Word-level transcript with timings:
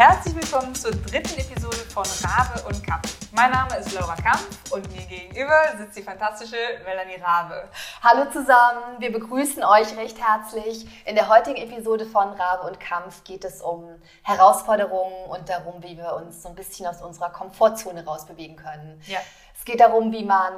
Herzlich 0.00 0.34
willkommen 0.34 0.74
zur 0.74 0.92
dritten 0.92 1.38
Episode 1.38 1.76
von 1.76 2.06
Rabe 2.24 2.66
und 2.66 2.86
Kampf. 2.86 3.30
Mein 3.32 3.50
Name 3.50 3.76
ist 3.76 3.92
Laura 3.92 4.14
Kampf 4.14 4.72
und 4.72 4.90
mir 4.96 5.02
gegenüber 5.02 5.60
sitzt 5.76 5.98
die 5.98 6.02
fantastische 6.02 6.56
Melanie 6.86 7.20
Rabe. 7.22 7.68
Hallo 8.02 8.24
zusammen, 8.30 8.98
wir 8.98 9.12
begrüßen 9.12 9.62
euch 9.62 9.94
recht 9.98 10.18
herzlich. 10.18 10.86
In 11.06 11.16
der 11.16 11.28
heutigen 11.28 11.58
Episode 11.58 12.06
von 12.06 12.30
Rabe 12.30 12.66
und 12.66 12.80
Kampf 12.80 13.24
geht 13.24 13.44
es 13.44 13.60
um 13.60 14.00
Herausforderungen 14.22 15.26
und 15.28 15.50
darum, 15.50 15.82
wie 15.82 15.98
wir 15.98 16.14
uns 16.14 16.44
so 16.44 16.48
ein 16.48 16.54
bisschen 16.54 16.86
aus 16.86 17.02
unserer 17.02 17.28
Komfortzone 17.28 18.02
rausbewegen 18.02 18.56
können. 18.56 19.02
Ja. 19.06 19.18
Es 19.54 19.66
geht 19.66 19.80
darum, 19.80 20.12
wie 20.12 20.24
man 20.24 20.54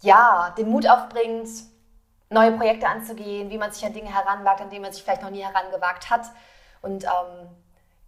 ja 0.00 0.54
den 0.56 0.70
Mut 0.70 0.88
aufbringt, 0.88 1.46
neue 2.30 2.52
Projekte 2.52 2.88
anzugehen, 2.88 3.50
wie 3.50 3.58
man 3.58 3.70
sich 3.70 3.84
an 3.84 3.92
Dinge 3.92 4.14
heranwagt, 4.14 4.62
an 4.62 4.70
denen 4.70 4.80
man 4.80 4.92
sich 4.94 5.02
vielleicht 5.02 5.20
noch 5.20 5.28
nie 5.28 5.44
herangewagt 5.44 6.08
hat. 6.08 6.24
Und 6.80 7.04
ähm, 7.04 7.50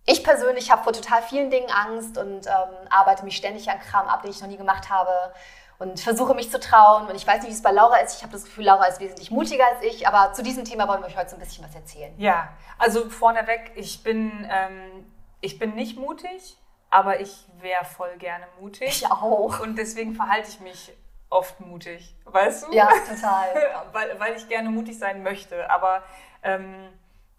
ich 0.07 0.23
persönlich 0.23 0.71
habe 0.71 0.82
vor 0.82 0.93
total 0.93 1.23
vielen 1.23 1.50
Dingen 1.50 1.70
Angst 1.70 2.18
und 2.18 2.47
ähm, 2.47 2.88
arbeite 2.91 3.24
mich 3.24 3.37
ständig 3.37 3.70
an 3.70 3.80
Kram 3.80 4.06
ab, 4.06 4.23
den 4.23 4.30
ich 4.30 4.41
noch 4.41 4.48
nie 4.48 4.56
gemacht 4.56 4.91
habe 4.91 5.33
und 5.79 6.01
versuche 6.01 6.34
mich 6.34 6.51
zu 6.51 6.60
trauen. 6.60 7.09
Und 7.09 7.15
ich 7.15 7.27
weiß 7.27 7.42
nicht, 7.42 7.51
wie 7.51 7.55
es 7.55 7.62
bei 7.62 7.70
Laura 7.70 7.96
ist. 7.96 8.16
Ich 8.16 8.23
habe 8.23 8.32
das 8.32 8.45
Gefühl, 8.45 8.65
Laura 8.65 8.84
ist 8.87 9.01
wesentlich 9.01 9.30
mutiger 9.30 9.66
als 9.66 9.82
ich. 9.82 10.06
Aber 10.06 10.32
zu 10.32 10.43
diesem 10.43 10.65
Thema 10.65 10.88
wollen 10.88 11.01
wir 11.01 11.06
euch 11.06 11.16
heute 11.16 11.30
so 11.30 11.37
ein 11.37 11.41
bisschen 11.41 11.65
was 11.65 11.74
erzählen. 11.74 12.12
Ja, 12.19 12.52
also 12.79 13.09
vorneweg, 13.09 13.73
ich 13.74 14.02
bin, 14.02 14.46
ähm, 14.51 15.12
ich 15.41 15.59
bin 15.59 15.74
nicht 15.74 15.98
mutig, 15.98 16.59
aber 16.91 17.21
ich 17.21 17.46
wäre 17.60 17.84
voll 17.84 18.16
gerne 18.18 18.46
mutig. 18.60 18.88
Ich 18.88 19.10
auch. 19.10 19.60
Und 19.60 19.77
deswegen 19.77 20.15
verhalte 20.15 20.48
ich 20.48 20.60
mich 20.60 20.93
oft 21.30 21.59
mutig, 21.60 22.15
weißt 22.24 22.66
du? 22.66 22.73
Ja, 22.73 22.88
total. 23.09 23.48
weil, 23.93 24.21
weil 24.21 24.37
ich 24.37 24.48
gerne 24.48 24.71
mutig 24.71 24.98
sein 24.98 25.23
möchte. 25.23 25.68
Aber 25.71 26.02
ähm, 26.43 26.91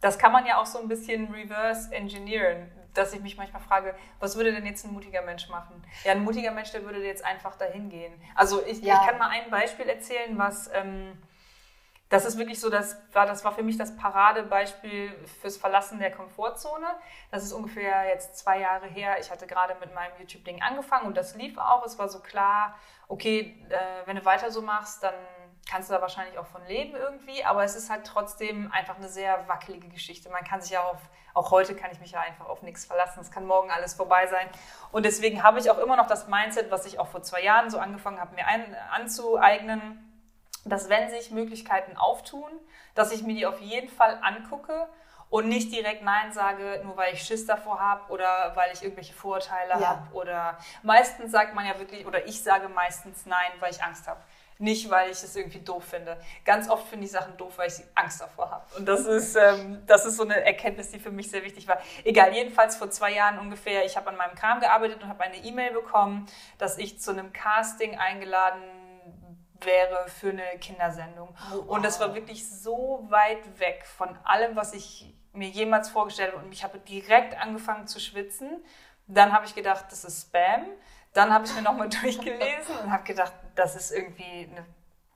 das 0.06 0.20
kann 0.20 0.32
man 0.32 0.46
ja 0.46 0.62
auch 0.62 0.68
so 0.68 0.78
ein 0.78 0.88
bisschen 0.88 1.34
reverse 1.34 1.92
engineeren, 1.92 2.72
dass 2.94 3.12
ich 3.14 3.22
mich 3.22 3.38
manchmal 3.38 3.64
frage, 3.64 3.96
was 4.20 4.36
würde 4.36 4.54
denn 4.54 4.64
jetzt 4.64 4.86
ein 4.86 4.94
mutiger 4.94 5.24
Mensch 5.24 5.50
machen? 5.50 5.84
Ja, 6.04 6.12
ein 6.12 6.24
mutiger 6.24 6.52
Mensch, 6.52 6.72
der 6.72 6.84
würde 6.84 7.04
jetzt 7.04 7.26
einfach 7.26 7.56
dahin 7.56 7.90
gehen. 7.90 8.14
Also 8.36 8.64
ich, 8.68 8.84
Ja. 8.84 9.00
ich 9.02 9.08
kann 9.10 9.18
mal 9.18 9.30
ein 9.30 9.50
Beispiel 9.50 9.90
erzählen, 9.90 10.38
was 10.38 10.70
ähm, 10.74 11.20
das 12.10 12.24
ist 12.24 12.38
wirklich 12.38 12.60
so, 12.60 12.70
das 12.70 12.98
war, 13.14 13.26
das 13.26 13.44
war 13.44 13.52
für 13.54 13.64
mich 13.64 13.78
das 13.80 13.98
Paradebeispiel 13.98 15.12
fürs 15.42 15.58
Verlassen 15.58 15.98
der 15.98 16.12
Komfortzone. 16.12 16.86
Das 17.32 17.44
ist 17.44 17.52
ungefähr 17.52 18.06
jetzt 18.08 18.38
zwei 18.38 18.60
Jahre 18.60 18.86
her. 18.86 19.18
Ich 19.20 19.32
hatte 19.32 19.48
gerade 19.48 19.76
mit 19.80 19.92
meinem 19.96 20.12
YouTube-Ding 20.20 20.62
angefangen 20.62 21.08
und 21.08 21.18
das 21.18 21.34
lief 21.36 21.58
auch. 21.58 21.84
Es 21.84 21.98
war 21.98 22.08
so 22.08 22.20
klar, 22.20 22.78
okay, 23.08 23.58
äh, 23.70 23.78
wenn 24.06 24.18
du 24.18 24.24
weiter 24.24 24.52
so 24.52 24.62
machst, 24.62 25.02
dann 25.02 25.16
kannst 25.70 25.90
du 25.90 25.94
da 25.94 26.02
wahrscheinlich 26.02 26.38
auch 26.38 26.46
von 26.46 26.66
leben 26.68 26.96
irgendwie. 26.96 27.44
Aber 27.44 27.64
es 27.64 27.76
ist 27.76 27.90
halt 27.90 28.06
trotzdem 28.06 28.72
einfach 28.72 28.98
eine 28.98 29.10
sehr 29.10 29.48
wackelige 29.48 29.90
Geschichte. 29.90 30.30
Man 30.30 30.44
kann 30.44 30.62
sich 30.62 30.72
ja 30.72 30.84
auf, 30.84 31.00
auch 31.34 31.52
heute 31.52 31.76
kann 31.76 31.92
ich 31.92 32.00
mich 32.00 32.12
ja 32.12 32.22
einfach 32.22 32.48
auf 32.48 32.62
nichts 32.62 32.86
verlassen. 32.86 33.20
Es 33.22 33.32
kann 33.32 33.46
morgen 33.46 33.72
alles 33.72 33.94
vorbei 33.94 34.28
sein. 34.28 34.48
Und 34.92 35.06
deswegen 35.06 35.44
habe 35.44 35.60
ich 35.60 35.70
auch 35.72 35.78
immer 35.80 35.96
noch 35.96 36.08
das 36.08 36.28
Mindset, 36.28 36.72
was 36.72 36.86
ich 36.86 37.00
auch 37.00 37.08
vor 37.08 37.24
zwei 37.24 37.42
Jahren 37.42 37.70
so 37.70 37.80
angefangen 37.80 38.20
habe, 38.20 38.36
mir 38.36 38.46
ein, 38.48 38.76
anzueignen 38.92 40.02
dass 40.66 40.90
wenn 40.90 41.10
sich 41.10 41.32
Möglichkeiten 41.32 41.96
auftun, 41.96 42.50
dass 42.96 43.12
ich 43.12 43.22
mir 43.24 43.36
die 43.36 43.46
auf 43.46 43.62
jeden 43.62 43.88
Fall 43.88 44.20
angucke 44.22 44.90
und 45.30 45.48
nicht 45.48 45.72
direkt 45.72 46.04
Nein 46.04 46.34
sage, 46.34 46.82
nur 46.84 46.98
weil 46.98 47.14
ich 47.14 47.22
Schiss 47.22 47.46
davor 47.46 47.80
habe 47.80 48.12
oder 48.12 48.52
weil 48.56 48.72
ich 48.74 48.82
irgendwelche 48.82 49.14
Vorurteile 49.14 49.80
Ja. 49.80 49.88
habe. 49.88 50.14
Oder 50.14 50.58
meistens 50.82 51.32
sagt 51.32 51.54
man 51.54 51.66
ja 51.66 51.78
wirklich, 51.80 52.06
oder 52.06 52.26
ich 52.26 52.42
sage 52.44 52.68
meistens 52.70 53.26
Nein, 53.26 53.52
weil 53.60 53.72
ich 53.72 53.84
Angst 53.84 54.08
habe. 54.08 54.20
Nicht, 54.58 54.90
weil 54.90 55.12
ich 55.12 55.22
es 55.22 55.36
irgendwie 55.36 55.60
doof 55.60 55.84
finde. 55.84 56.18
Ganz 56.46 56.70
oft 56.70 56.88
finde 56.88 57.06
ich 57.06 57.12
Sachen 57.12 57.36
doof, 57.36 57.58
weil 57.58 57.68
ich 57.68 57.84
Angst 57.94 58.22
davor 58.22 58.50
habe. 58.50 58.66
Und 58.78 58.86
das 58.86 59.02
ist, 59.06 59.36
ähm, 59.36 59.84
das 59.86 60.06
ist 60.06 60.16
so 60.16 60.24
eine 60.24 60.46
Erkenntnis, 60.46 60.92
die 60.92 61.00
für 61.00 61.12
mich 61.12 61.30
sehr 61.30 61.44
wichtig 61.44 61.68
war. 61.68 61.78
Egal, 62.06 62.34
jedenfalls 62.34 62.78
vor 62.78 62.90
zwei 62.90 63.14
Jahren 63.14 63.38
ungefähr, 63.40 63.86
ich 63.86 63.98
habe 63.98 64.10
an 64.10 64.16
meinem 64.16 64.36
Kram 64.36 64.62
gearbeitet 64.62 65.04
und 65.04 65.10
habe 65.10 65.24
eine 65.24 65.38
E-Mail 65.38 65.74
bekommen, 65.74 66.26
dass 66.58 66.78
ich 66.78 67.02
zu 67.02 67.12
einem 67.12 67.34
Casting 67.34 67.98
eingeladen 67.98 68.64
wäre 69.60 70.08
für 70.08 70.30
eine 70.30 70.58
Kindersendung. 70.60 71.36
Oh, 71.52 71.58
wow. 71.58 71.68
Und 71.68 71.86
das 71.86 72.00
war 72.00 72.16
wirklich 72.16 72.48
so 72.48 73.06
weit 73.10 73.60
weg 73.60 73.86
von 73.86 74.18
allem, 74.24 74.56
was 74.56 74.74
ich 74.74 75.14
mir 75.34 75.50
jemals 75.50 75.90
vorgestellt 75.90 76.34
habe. 76.34 76.46
Und 76.46 76.52
ich 76.54 76.64
habe 76.64 76.80
direkt 76.80 77.38
angefangen 77.38 77.88
zu 77.88 78.00
schwitzen. 78.00 78.64
Dann 79.08 79.34
habe 79.34 79.46
ich 79.46 79.54
gedacht, 79.54 79.86
das 79.90 80.06
ist 80.06 80.28
Spam. 80.28 80.66
Dann 81.14 81.34
habe 81.34 81.46
ich 81.46 81.54
mir 81.54 81.62
nochmal 81.62 81.90
durchgelesen 82.02 82.78
und 82.84 82.92
habe 82.92 83.04
gedacht, 83.04 83.34
das 83.56 83.76
ist 83.76 83.92
irgendwie 83.92 84.50
eine 84.52 84.66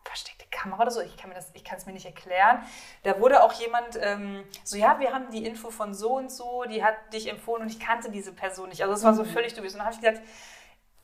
versteckte 0.03 0.45
Kamera 0.49 0.81
oder 0.81 0.91
so. 0.91 1.01
Ich 1.01 1.15
kann 1.17 1.29
mir 1.29 1.35
das, 1.35 1.51
ich 1.53 1.63
kann 1.63 1.77
es 1.77 1.85
mir 1.85 1.93
nicht 1.93 2.05
erklären. 2.05 2.63
Da 3.03 3.19
wurde 3.19 3.43
auch 3.43 3.53
jemand 3.53 3.97
ähm, 4.01 4.43
so, 4.63 4.77
ja, 4.77 4.99
wir 4.99 5.13
haben 5.13 5.29
die 5.31 5.45
Info 5.45 5.69
von 5.69 5.93
so 5.93 6.17
und 6.17 6.31
so, 6.31 6.63
die 6.63 6.83
hat 6.83 6.95
dich 7.13 7.29
empfohlen 7.29 7.63
und 7.63 7.69
ich 7.69 7.79
kannte 7.79 8.09
diese 8.11 8.33
Person 8.33 8.69
nicht. 8.69 8.81
Also 8.81 8.93
es 8.93 9.03
war 9.03 9.13
so 9.13 9.23
völlig 9.23 9.53
dubios. 9.53 9.73
Und 9.73 9.79
dann 9.79 9.87
habe 9.87 9.95
ich 9.95 10.01
gesagt, 10.01 10.25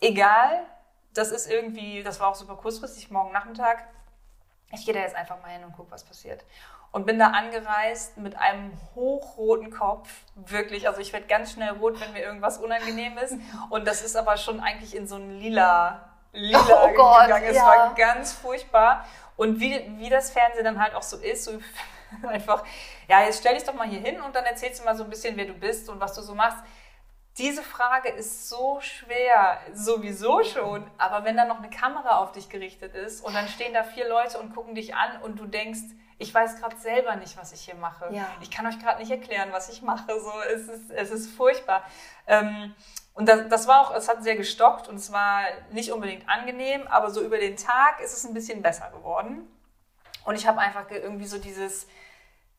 egal, 0.01 0.66
das 1.13 1.31
ist 1.31 1.50
irgendwie, 1.50 2.03
das 2.03 2.19
war 2.19 2.28
auch 2.28 2.35
super 2.35 2.56
kurzfristig, 2.56 3.09
morgen 3.09 3.31
Nachmittag. 3.31 3.88
Ich 4.74 4.85
gehe 4.85 4.94
da 4.94 5.00
jetzt 5.00 5.16
einfach 5.16 5.41
mal 5.41 5.50
hin 5.50 5.63
und 5.63 5.74
gucke, 5.74 5.91
was 5.91 6.03
passiert. 6.03 6.44
Und 6.91 7.06
bin 7.06 7.19
da 7.19 7.28
angereist 7.28 8.18
mit 8.18 8.38
einem 8.38 8.72
hochroten 8.95 9.69
Kopf, 9.69 10.09
wirklich. 10.35 10.88
Also 10.88 11.01
ich 11.01 11.12
werde 11.13 11.28
ganz 11.28 11.51
schnell 11.51 11.72
rot, 11.72 12.00
wenn 12.00 12.13
mir 12.13 12.22
irgendwas 12.22 12.57
unangenehm 12.57 13.18
ist. 13.18 13.35
Und 13.69 13.85
das 13.85 14.01
ist 14.01 14.16
aber 14.16 14.38
schon 14.38 14.62
eigentlich 14.62 14.95
in 14.95 15.06
so 15.06 15.16
ein 15.16 15.29
lila, 15.29 16.15
lila 16.35 16.84
Oh 16.84 16.94
Gott, 16.94 17.23
gegangen. 17.23 17.46
Es 17.47 17.56
ja. 17.56 17.66
war 17.66 17.94
ganz 17.96 18.34
furchtbar. 18.34 19.06
Und 19.38 19.59
wie, 19.59 19.85
wie 19.97 20.09
das 20.09 20.31
Fernsehen 20.31 20.63
dann 20.63 20.81
halt 20.81 20.96
auch 20.96 21.03
so 21.03 21.18
ist, 21.18 21.44
so 21.44 21.59
einfach, 22.28 22.63
ja, 23.07 23.23
jetzt 23.23 23.40
stell 23.40 23.56
dich 23.56 23.63
doch 23.63 23.73
mal 23.73 23.88
hier 23.88 24.00
hin 24.00 24.22
und 24.22 24.35
dann 24.35 24.45
erzählst 24.45 24.79
du 24.79 24.85
mal 24.85 24.95
so 24.95 25.03
ein 25.03 25.09
bisschen, 25.09 25.35
wer 25.35 25.45
du 25.45 25.53
bist 25.53 25.90
und 25.90 26.00
was 26.00 26.13
du 26.13 26.22
so 26.22 26.35
machst. 26.35 26.59
Diese 27.38 27.63
Frage 27.63 28.09
ist 28.09 28.47
so 28.47 28.79
schwer, 28.79 29.59
sowieso 29.73 30.44
schon. 30.44 30.90
Aber 30.97 31.25
wenn 31.25 31.35
da 31.35 31.46
noch 31.46 31.57
eine 31.57 31.69
Kamera 31.69 32.19
auf 32.19 32.31
dich 32.31 32.47
gerichtet 32.50 32.96
ist 32.96 33.25
und 33.25 33.34
dann 33.34 33.47
stehen 33.50 33.73
da 33.73 33.84
vier 33.84 34.07
Leute 34.07 34.40
und 34.40 34.53
gucken 34.56 34.73
dich 34.75 34.96
an 34.96 35.22
und 35.22 35.38
du 35.40 35.45
denkst, 35.45 35.81
ich 36.18 36.34
weiß 36.34 36.62
gerade 36.62 36.78
selber 36.78 37.18
nicht, 37.18 37.35
was 37.38 37.51
ich 37.51 37.62
hier 37.62 37.75
mache. 37.75 38.07
Ja. 38.13 38.25
Ich 38.40 38.50
kann 38.50 38.66
euch 38.66 38.79
gerade 38.79 39.00
nicht 39.00 39.12
erklären, 39.12 39.50
was 39.51 39.68
ich 39.68 39.81
mache. 39.81 40.18
So, 40.18 40.31
es 40.53 40.69
ist, 40.69 40.90
es 40.91 41.12
ist 41.12 41.35
furchtbar. 41.35 41.84
Ähm, 42.25 42.74
und 43.13 43.28
das, 43.28 43.50
das 43.50 43.68
war 43.68 43.81
auch, 43.81 43.94
es 43.94 44.07
hat 44.07 44.24
sehr 44.24 44.38
gestockt 44.38 44.88
und 44.88 44.95
es 44.95 45.12
war 45.12 45.41
nicht 45.72 45.91
unbedingt 45.91 46.29
angenehm, 46.29 46.88
aber 46.88 47.09
so 47.12 47.22
über 47.22 47.38
den 47.38 47.57
Tag 47.57 48.00
ist 48.00 48.13
es 48.13 48.25
ein 48.25 48.34
bisschen 48.34 48.62
besser 48.62 48.90
geworden. 48.91 49.45
Und 50.24 50.35
ich 50.35 50.47
habe 50.47 50.59
einfach 50.59 50.88
ge- 50.88 51.00
irgendwie 51.00 51.25
so 51.28 51.38
dieses, 51.38 51.85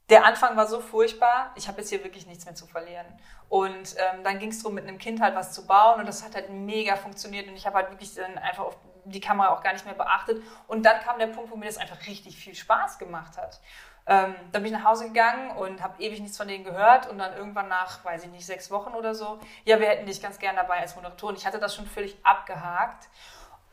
der 0.09 0.25
Anfang 0.25 0.57
war 0.57 0.67
so 0.67 0.81
furchtbar, 0.81 1.53
ich 1.57 1.67
habe 1.67 1.79
jetzt 1.79 1.91
hier 1.91 2.05
wirklich 2.05 2.27
nichts 2.27 2.45
mehr 2.45 2.55
zu 2.55 2.67
verlieren. 2.67 3.07
Und 3.49 3.97
ähm, 3.97 4.23
dann 4.25 4.39
ging 4.39 4.51
es 4.51 4.59
darum, 4.63 4.75
mit 4.75 4.87
einem 4.87 4.99
Kind 4.99 5.21
halt 5.21 5.35
was 5.35 5.53
zu 5.53 5.67
bauen 5.67 6.01
und 6.01 6.07
das 6.07 6.25
hat 6.25 6.35
halt 6.35 6.51
mega 6.51 6.97
funktioniert 6.97 7.49
und 7.49 7.57
ich 7.57 7.67
habe 7.67 7.77
halt 7.77 7.91
wirklich 7.91 8.15
dann 8.15 8.39
einfach 8.39 8.65
auf 8.65 8.77
die 9.05 9.21
Kamera 9.21 9.51
auch 9.51 9.63
gar 9.63 9.73
nicht 9.73 9.85
mehr 9.85 9.95
beachtet. 9.95 10.43
Und 10.67 10.85
dann 10.85 11.01
kam 11.01 11.19
der 11.19 11.29
Punkt, 11.29 11.51
wo 11.51 11.57
mir 11.57 11.67
das 11.67 11.79
einfach 11.79 12.07
richtig 12.07 12.37
viel 12.37 12.55
Spaß 12.55 12.99
gemacht 12.99 13.37
hat. 13.37 13.61
Ähm, 14.09 14.35
dann 14.53 14.63
bin 14.63 14.73
ich 14.73 14.79
nach 14.79 14.89
Hause 14.89 15.09
gegangen 15.09 15.51
und 15.57 15.83
habe 15.83 16.01
ewig 16.01 16.21
nichts 16.21 16.37
von 16.37 16.47
denen 16.47 16.63
gehört 16.63 17.09
und 17.09 17.19
dann 17.19 17.37
irgendwann 17.37 17.69
nach, 17.69 18.05
weiß 18.05 18.25
ich 18.25 18.31
nicht, 18.31 18.47
sechs 18.47 18.71
Wochen 18.71 18.95
oder 18.95 19.15
so, 19.15 19.41
ja, 19.65 19.81
wir 19.81 19.89
hätten 19.89 20.07
dich 20.07 20.23
ganz 20.23 20.39
gern 20.39 20.55
dabei 20.55 20.79
als 20.79 20.95
Moderatorin. 20.95 21.35
Ich 21.37 21.47
hatte 21.47 21.59
das 21.59 21.75
schon 21.75 21.87
völlig 21.87 22.17
abgehakt. 22.23 23.09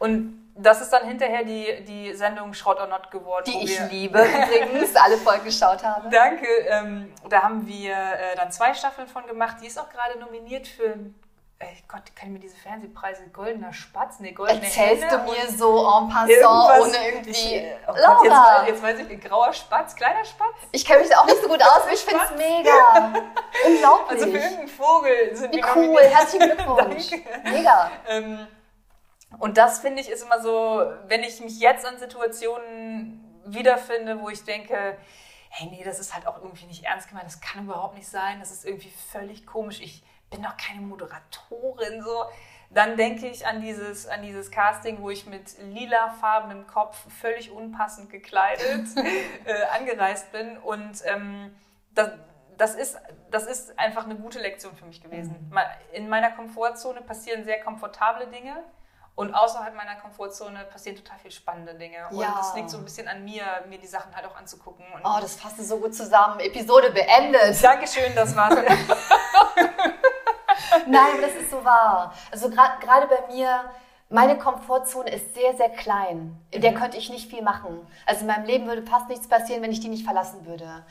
Und 0.04 0.52
das 0.56 0.82
ist 0.82 0.92
dann 0.92 1.08
hinterher 1.08 1.46
die, 1.46 1.82
die 1.86 2.14
Sendung 2.14 2.54
Schrott 2.54 2.78
or 2.78 2.88
Not 2.88 3.10
geworden. 3.10 3.46
Die 3.48 3.64
ich 3.64 3.80
liebe, 3.90 4.20
übrigens, 4.22 4.94
alle 4.98 5.16
Folgen 5.16 5.46
geschaut 5.46 5.82
habe. 5.82 6.10
Danke. 6.10 6.46
Ähm, 6.68 7.14
da 7.30 7.44
haben 7.44 7.66
wir 7.66 7.94
äh, 7.94 8.36
dann 8.36 8.52
zwei 8.52 8.74
Staffeln 8.74 9.08
von 9.08 9.26
gemacht. 9.26 9.58
Die 9.62 9.68
ist 9.68 9.80
auch 9.80 9.90
gerade 9.90 10.20
nominiert 10.20 10.68
für, 10.68 10.90
äh, 10.90 11.66
Gott, 11.88 12.02
kann 12.18 12.28
ich 12.28 12.34
mir 12.34 12.40
diese 12.40 12.58
Fernsehpreise, 12.58 13.30
Goldener 13.32 13.72
Spatz, 13.72 14.20
nee, 14.20 14.34
Goldene 14.34 14.66
Erzählst 14.66 15.04
du 15.04 15.08
Henne 15.08 15.24
mir 15.24 15.58
so 15.58 15.80
en 15.80 16.10
passant, 16.10 16.82
ohne 16.82 17.08
irgendwie... 17.08 17.30
Ich, 17.30 17.54
äh, 17.54 17.76
oh 17.88 17.94
Gott, 17.94 18.28
Laura, 18.28 18.58
jetzt, 18.60 18.68
jetzt 18.68 18.84
weiß 18.84 19.00
ich, 19.00 19.08
nicht, 19.08 19.24
grauer 19.24 19.54
Spatz, 19.54 19.96
kleiner 19.96 20.26
Spatz? 20.26 20.54
ich 20.74 20.84
kenne 20.86 21.00
mich 21.00 21.10
da 21.10 21.20
auch 21.20 21.26
nicht 21.26 21.42
so 21.42 21.48
gut 21.48 21.64
aus, 21.64 21.84
aber 21.84 21.94
ich 21.94 22.02
finde 22.02 22.24
es 22.26 22.38
mega. 22.38 23.14
Unglaublich. 23.66 24.10
Also 24.10 24.26
für 24.26 24.38
irgendeinen 24.38 24.68
Vogel 24.68 25.34
sind 25.34 25.54
Wie 25.54 25.62
die 25.62 25.64
cool, 25.74 25.86
nominiert. 25.86 26.14
herzlichen 26.14 26.50
Glückwunsch. 26.58 27.10
Danke. 27.10 27.50
Mega. 27.50 27.92
Ähm, 28.10 28.48
und 29.40 29.58
das 29.58 29.80
finde 29.80 30.02
ich 30.02 30.10
ist 30.10 30.24
immer 30.24 30.42
so, 30.42 30.84
wenn 31.08 31.22
ich 31.24 31.40
mich 31.42 31.60
jetzt 31.60 31.86
an 31.86 31.98
Situationen 31.98 33.20
wiederfinde, 33.46 34.22
wo 34.22 34.30
ich 34.30 34.44
denke, 34.44 34.98
hey, 35.50 35.68
nee, 35.70 35.84
das 35.84 36.00
ist 36.00 36.14
halt 36.14 36.26
auch 36.28 36.38
irgendwie 36.42 36.66
nicht 36.66 36.84
ernst 36.86 37.10
gemeint, 37.10 37.28
das 37.28 37.42
kann 37.42 37.66
überhaupt 37.66 37.96
nicht 37.96 38.08
sein, 38.08 38.40
das 38.40 38.52
ist 38.52 38.66
irgendwie 38.66 38.92
völlig 39.12 39.46
komisch, 39.46 39.82
ich 39.82 40.04
bin 40.32 40.42
doch 40.42 40.58
keine 40.58 40.82
Moderatorin, 40.82 42.02
so. 42.02 42.26
Dann 42.72 42.98
denke 42.98 43.28
ich 43.28 43.46
an 43.46 43.62
dieses, 43.62 44.08
an 44.08 44.24
dieses 44.24 44.50
Casting, 44.50 45.00
wo 45.04 45.12
ich 45.12 45.28
mit 45.28 45.60
lilafarbenem 45.60 46.66
Kopf 46.66 46.98
völlig 47.22 47.52
unpassend 47.52 48.10
gekleidet 48.10 48.88
äh, 49.46 49.64
angereist 49.78 50.32
bin. 50.32 50.58
Und 50.58 51.04
ähm, 51.06 51.56
das, 51.94 52.14
das, 52.58 52.74
ist, 52.74 52.98
das 53.30 53.46
ist 53.46 53.78
einfach 53.78 54.06
eine 54.06 54.16
gute 54.16 54.40
Lektion 54.40 54.76
für 54.76 54.86
mich 54.86 55.04
gewesen. 55.04 55.36
Ma- 55.52 55.70
In 55.92 56.10
meiner 56.10 56.32
Komfortzone 56.32 57.02
passieren 57.02 57.44
sehr 57.44 57.62
komfortable 57.62 58.26
Dinge. 58.26 58.64
Und 59.16 59.34
außerhalb 59.36 59.76
meiner 59.76 59.96
Komfortzone 59.96 60.66
passieren 60.66 60.98
total 60.98 61.20
viel 61.20 61.30
spannende 61.32 61.76
Dinge. 61.76 62.08
Und 62.10 62.20
Ja. 62.20 62.34
das 62.38 62.56
liegt 62.56 62.72
so 62.72 62.78
ein 62.78 62.84
bisschen 62.84 63.08
an 63.08 63.24
mir, 63.24 63.44
mir 63.70 63.78
die 63.78 63.86
Sachen 63.88 64.16
halt 64.16 64.26
auch 64.26 64.36
anzugucken. 64.36 64.84
Und 64.94 65.02
Oh, 65.04 65.20
das 65.22 65.36
fasst 65.36 65.60
du 65.60 65.64
so 65.64 65.78
gut 65.78 65.94
zusammen. 65.94 66.40
Episode 66.40 66.90
beendet. 66.90 67.64
Dankeschön, 67.64 68.16
das 68.16 68.36
war's. 68.36 68.56
Nein, 70.88 71.14
aber 71.14 71.22
das 71.22 71.36
ist 71.36 71.52
so 71.52 71.64
wahr. 71.64 72.14
Also 72.32 72.50
gerade 72.50 73.08
bei 73.08 73.32
mir, 73.32 73.66
meine 74.10 74.38
Komfortzone 74.38 75.12
ist 75.12 75.36
sehr, 75.36 75.56
sehr 75.56 75.70
klein. 75.70 76.36
In 76.50 76.62
der 76.62 76.72
mhm. 76.72 76.76
könnte 76.76 76.98
ich 76.98 77.10
nicht 77.12 77.30
viel 77.30 77.44
machen. 77.44 77.86
Also 78.08 78.22
in 78.22 78.28
meinem 78.28 78.46
Leben 78.46 78.66
würde 78.68 78.82
fast 78.84 79.10
nichts 79.10 79.28
passieren, 79.28 79.62
wenn 79.62 79.72
ich 79.72 79.80
die 79.80 79.90
nicht 79.90 80.06
verlassen 80.06 80.46
würde. 80.48 80.84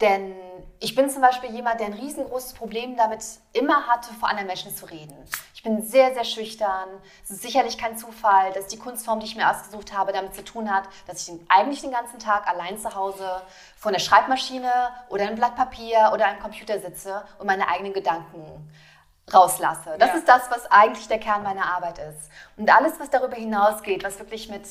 Denn 0.00 0.36
ich 0.78 0.94
bin 0.94 1.10
zum 1.10 1.22
Beispiel 1.22 1.50
jemand, 1.50 1.80
der 1.80 1.88
ein 1.88 1.94
riesengroßes 1.94 2.52
Problem 2.52 2.96
damit 2.96 3.24
immer 3.52 3.88
hatte, 3.88 4.14
vor 4.14 4.28
anderen 4.28 4.46
Menschen 4.46 4.74
zu 4.74 4.86
reden. 4.86 5.16
Ich 5.54 5.64
bin 5.64 5.82
sehr, 5.82 6.14
sehr 6.14 6.24
schüchtern. 6.24 6.88
Es 7.24 7.30
ist 7.30 7.42
sicherlich 7.42 7.78
kein 7.78 7.98
Zufall, 7.98 8.52
dass 8.52 8.68
die 8.68 8.78
Kunstform, 8.78 9.18
die 9.18 9.26
ich 9.26 9.34
mir 9.34 9.50
ausgesucht 9.50 9.92
habe, 9.92 10.12
damit 10.12 10.36
zu 10.36 10.44
tun 10.44 10.72
hat, 10.72 10.84
dass 11.08 11.26
ich 11.28 11.34
eigentlich 11.48 11.80
den 11.80 11.90
ganzen 11.90 12.20
Tag 12.20 12.46
allein 12.46 12.78
zu 12.78 12.94
Hause 12.94 13.42
vor 13.76 13.90
einer 13.90 13.98
Schreibmaschine 13.98 14.70
oder 15.08 15.24
einem 15.24 15.34
Blatt 15.34 15.56
Papier 15.56 16.12
oder 16.14 16.26
einem 16.26 16.38
Computer 16.40 16.78
sitze 16.78 17.24
und 17.40 17.48
meine 17.48 17.66
eigenen 17.68 17.92
Gedanken 17.92 18.70
rauslasse. 19.34 19.96
Das 19.98 20.10
ja. 20.10 20.14
ist 20.14 20.28
das, 20.28 20.48
was 20.48 20.70
eigentlich 20.70 21.08
der 21.08 21.18
Kern 21.18 21.42
meiner 21.42 21.74
Arbeit 21.74 21.98
ist. 21.98 22.30
Und 22.56 22.70
alles, 22.70 23.00
was 23.00 23.10
darüber 23.10 23.36
hinausgeht, 23.36 24.04
was 24.04 24.20
wirklich 24.20 24.48
mit 24.48 24.62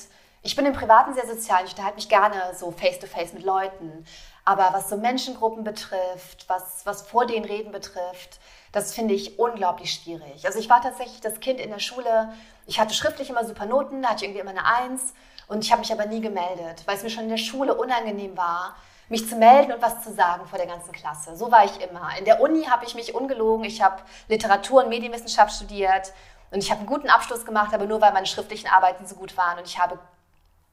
ich 0.44 0.56
bin 0.56 0.66
im 0.66 0.74
Privaten 0.74 1.14
sehr 1.14 1.28
sozial, 1.28 1.66
ich 1.66 1.72
unterhalte 1.72 1.98
mich 1.98 2.08
gerne 2.08 2.54
so 2.54 2.72
face-to-face 2.72 3.32
-face 3.32 3.34
mit 3.34 3.44
Leuten. 3.44 4.06
Aber 4.48 4.70
was 4.72 4.88
so 4.88 4.96
Menschengruppen 4.96 5.66
betrifft, 5.66 6.46
was, 6.48 6.86
was 6.86 7.02
vor 7.02 7.26
den 7.26 7.44
Reden 7.44 7.74
betrifft, 7.74 8.40
das 8.72 8.94
finde 8.94 9.14
ich 9.14 9.38
unglaublich 9.38 9.92
schwierig. 9.92 10.46
Also 10.46 10.58
ich 10.58 10.70
war 10.70 10.82
tatsächlich 10.82 11.20
das 11.20 11.42
Kind 11.42 11.60
in 11.60 11.70
der 11.70 11.80
Schule, 11.80 12.32
ich 12.66 12.80
hatte 12.80 12.94
schriftlich 12.94 13.30
immer 13.30 13.44
super 13.44 13.66
Noten, 13.66 14.02
da 14.02 14.08
hatte 14.08 14.24
ich 14.24 14.32
irgendwie 14.32 14.40
immer 14.40 14.58
eine 14.58 14.66
Eins 14.66 15.14
und 15.50 15.66
ich 15.66 15.72
habe 15.74 15.82
mich 15.82 15.92
aber 15.92 16.06
nie 16.06 16.22
gemeldet, 16.22 16.84
weil 16.86 16.96
es 16.96 17.04
mir 17.04 17.10
schon 17.10 17.24
in 17.24 17.30
der 17.30 17.36
Schule 17.36 17.76
unangenehm 17.76 18.38
war, 18.38 18.78
mich 19.10 19.28
zu 19.28 19.36
melden 19.36 19.74
und 19.74 19.82
was 19.82 20.02
zu 20.02 20.14
sagen 20.14 20.48
vor 20.48 20.58
der 20.58 20.68
ganzen 20.68 20.94
Klasse. 20.94 21.36
So 21.36 21.52
war 21.52 21.66
ich 21.66 21.82
immer. 21.82 22.18
In 22.18 22.24
der 22.24 22.40
Uni 22.40 22.64
habe 22.64 22.86
ich 22.86 22.96
mich 22.96 23.14
ungelogen, 23.14 23.66
ich 23.66 23.82
habe 23.82 24.02
Literatur 24.30 24.82
und 24.82 24.88
Medienwissenschaft 24.88 25.58
studiert 25.58 26.14
und 26.52 26.60
ich 26.60 26.72
habe 26.72 26.80
einen 26.80 26.88
guten 26.88 27.10
Abschluss 27.10 27.46
gemacht, 27.46 27.74
aber 27.74 27.86
nur 27.86 28.00
weil 28.00 28.14
meine 28.14 28.28
schriftlichen 28.28 28.70
Arbeiten 28.70 29.06
so 29.08 29.16
gut 29.16 29.36
waren 29.36 29.60
und 29.60 29.68
ich 29.68 29.78
habe 29.78 30.00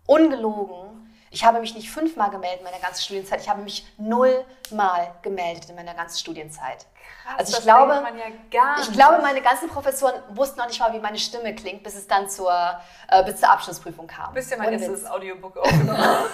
ungelogen 0.06 1.03
ich 1.34 1.44
habe 1.44 1.58
mich 1.58 1.74
nicht 1.74 1.90
fünfmal 1.90 2.30
gemeldet 2.30 2.60
in 2.60 2.64
meiner 2.64 2.78
ganzen 2.78 3.02
Studienzeit, 3.02 3.40
ich 3.40 3.48
habe 3.48 3.60
mich 3.62 3.84
nullmal 3.98 5.14
gemeldet 5.22 5.68
in 5.68 5.74
meiner 5.74 5.94
ganzen 5.94 6.18
Studienzeit. 6.18 6.86
Krass, 7.24 7.38
also 7.38 7.58
ich 7.58 7.64
glaube, 7.64 8.02
ja 8.52 8.76
ich 8.80 8.92
glaube, 8.92 9.20
meine 9.20 9.42
ganzen 9.42 9.68
Professoren 9.68 10.14
wussten 10.28 10.60
noch 10.60 10.68
nicht 10.68 10.78
mal, 10.78 10.92
wie 10.92 11.00
meine 11.00 11.18
Stimme 11.18 11.52
klingt, 11.54 11.82
bis 11.82 11.96
es 11.96 12.06
dann 12.06 12.28
zur, 12.28 12.52
äh, 13.08 13.24
bis 13.24 13.40
zur 13.40 13.50
Abschlussprüfung 13.50 14.06
kam. 14.06 14.32
Bist 14.32 14.52
ja 14.52 14.56
mein 14.58 14.72
erstes 14.72 15.04
Audiobook 15.06 15.56
aufgenommen. 15.56 15.98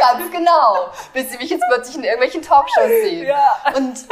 Ganz 0.00 0.30
genau. 0.30 0.88
Bis 1.12 1.30
sie 1.30 1.36
mich 1.36 1.50
jetzt 1.50 1.64
plötzlich 1.68 1.96
in 1.96 2.04
irgendwelchen 2.04 2.40
Talkshows 2.40 2.86
sehen. 2.86 3.26
Ja. 3.26 3.56
Und, 3.76 4.06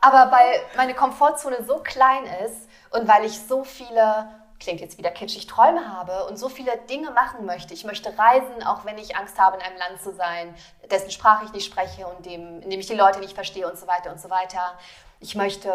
aber 0.00 0.30
weil 0.30 0.60
meine 0.76 0.94
Komfortzone 0.94 1.64
so 1.64 1.78
klein 1.78 2.24
ist 2.44 2.68
und 2.90 3.08
weil 3.08 3.24
ich 3.24 3.40
so 3.40 3.64
viele 3.64 4.28
klingt 4.60 4.80
jetzt 4.80 4.98
wieder 4.98 5.10
kitschig, 5.10 5.46
Träume 5.46 5.92
habe 5.92 6.26
und 6.26 6.36
so 6.36 6.48
viele 6.48 6.76
Dinge 6.90 7.10
machen 7.10 7.46
möchte. 7.46 7.74
Ich 7.74 7.84
möchte 7.84 8.16
reisen, 8.18 8.62
auch 8.64 8.84
wenn 8.84 8.98
ich 8.98 9.16
Angst 9.16 9.38
habe, 9.38 9.56
in 9.56 9.62
einem 9.62 9.78
Land 9.78 10.02
zu 10.02 10.12
sein, 10.12 10.54
dessen 10.90 11.10
Sprache 11.10 11.44
ich 11.44 11.52
nicht 11.52 11.66
spreche 11.66 12.06
und 12.06 12.26
dem, 12.26 12.60
in 12.62 12.70
dem 12.70 12.80
ich 12.80 12.86
die 12.86 12.94
Leute 12.94 13.20
nicht 13.20 13.34
verstehe 13.34 13.70
und 13.70 13.78
so 13.78 13.86
weiter 13.86 14.10
und 14.10 14.20
so 14.20 14.30
weiter. 14.30 14.78
Ich 15.20 15.34
möchte, 15.34 15.72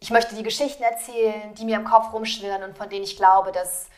ich 0.00 0.10
möchte 0.10 0.34
die 0.34 0.42
Geschichten 0.42 0.82
erzählen, 0.82 1.54
die 1.54 1.64
mir 1.64 1.76
im 1.76 1.84
Kopf 1.84 2.12
rumschwirren 2.12 2.62
und 2.62 2.76
von 2.76 2.88
denen 2.88 3.04
ich 3.04 3.16
glaube, 3.16 3.50
dass 3.52 3.88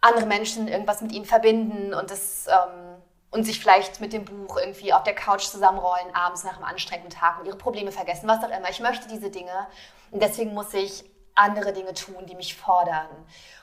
andere 0.00 0.26
Menschen 0.26 0.68
irgendwas 0.68 1.00
mit 1.00 1.12
ihnen 1.12 1.24
verbinden 1.24 1.94
und 1.94 2.10
das 2.10 2.46
ähm, 2.46 3.02
und 3.30 3.44
sich 3.44 3.60
vielleicht 3.60 4.00
mit 4.00 4.12
dem 4.12 4.24
Buch 4.24 4.56
irgendwie 4.56 4.92
auf 4.92 5.02
der 5.02 5.14
Couch 5.14 5.42
zusammenrollen, 5.42 6.14
abends 6.14 6.44
nach 6.44 6.56
einem 6.56 6.64
anstrengenden 6.64 7.10
Tag 7.12 7.38
und 7.38 7.46
ihre 7.46 7.58
Probleme 7.58 7.92
vergessen, 7.92 8.26
was 8.26 8.42
auch 8.42 8.56
immer. 8.56 8.70
Ich 8.70 8.80
möchte 8.80 9.06
diese 9.08 9.30
Dinge 9.30 9.66
und 10.10 10.22
deswegen 10.22 10.54
muss 10.54 10.72
ich 10.72 11.04
andere 11.38 11.72
Dinge 11.72 11.94
tun, 11.94 12.26
die 12.26 12.34
mich 12.34 12.56
fordern. 12.56 13.08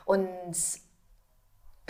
Und 0.05 0.55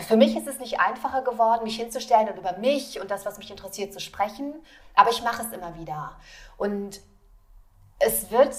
für 0.00 0.16
mich 0.16 0.36
ist 0.36 0.46
es 0.46 0.58
nicht 0.58 0.80
einfacher 0.80 1.22
geworden, 1.22 1.64
mich 1.64 1.76
hinzustellen 1.76 2.28
und 2.28 2.38
über 2.38 2.58
mich 2.58 3.00
und 3.00 3.10
das, 3.10 3.24
was 3.24 3.38
mich 3.38 3.50
interessiert, 3.50 3.92
zu 3.92 4.00
sprechen, 4.00 4.54
aber 4.94 5.10
ich 5.10 5.22
mache 5.22 5.42
es 5.42 5.52
immer 5.52 5.74
wieder. 5.76 6.16
Und 6.56 7.00
es 7.98 8.30
wird, 8.30 8.54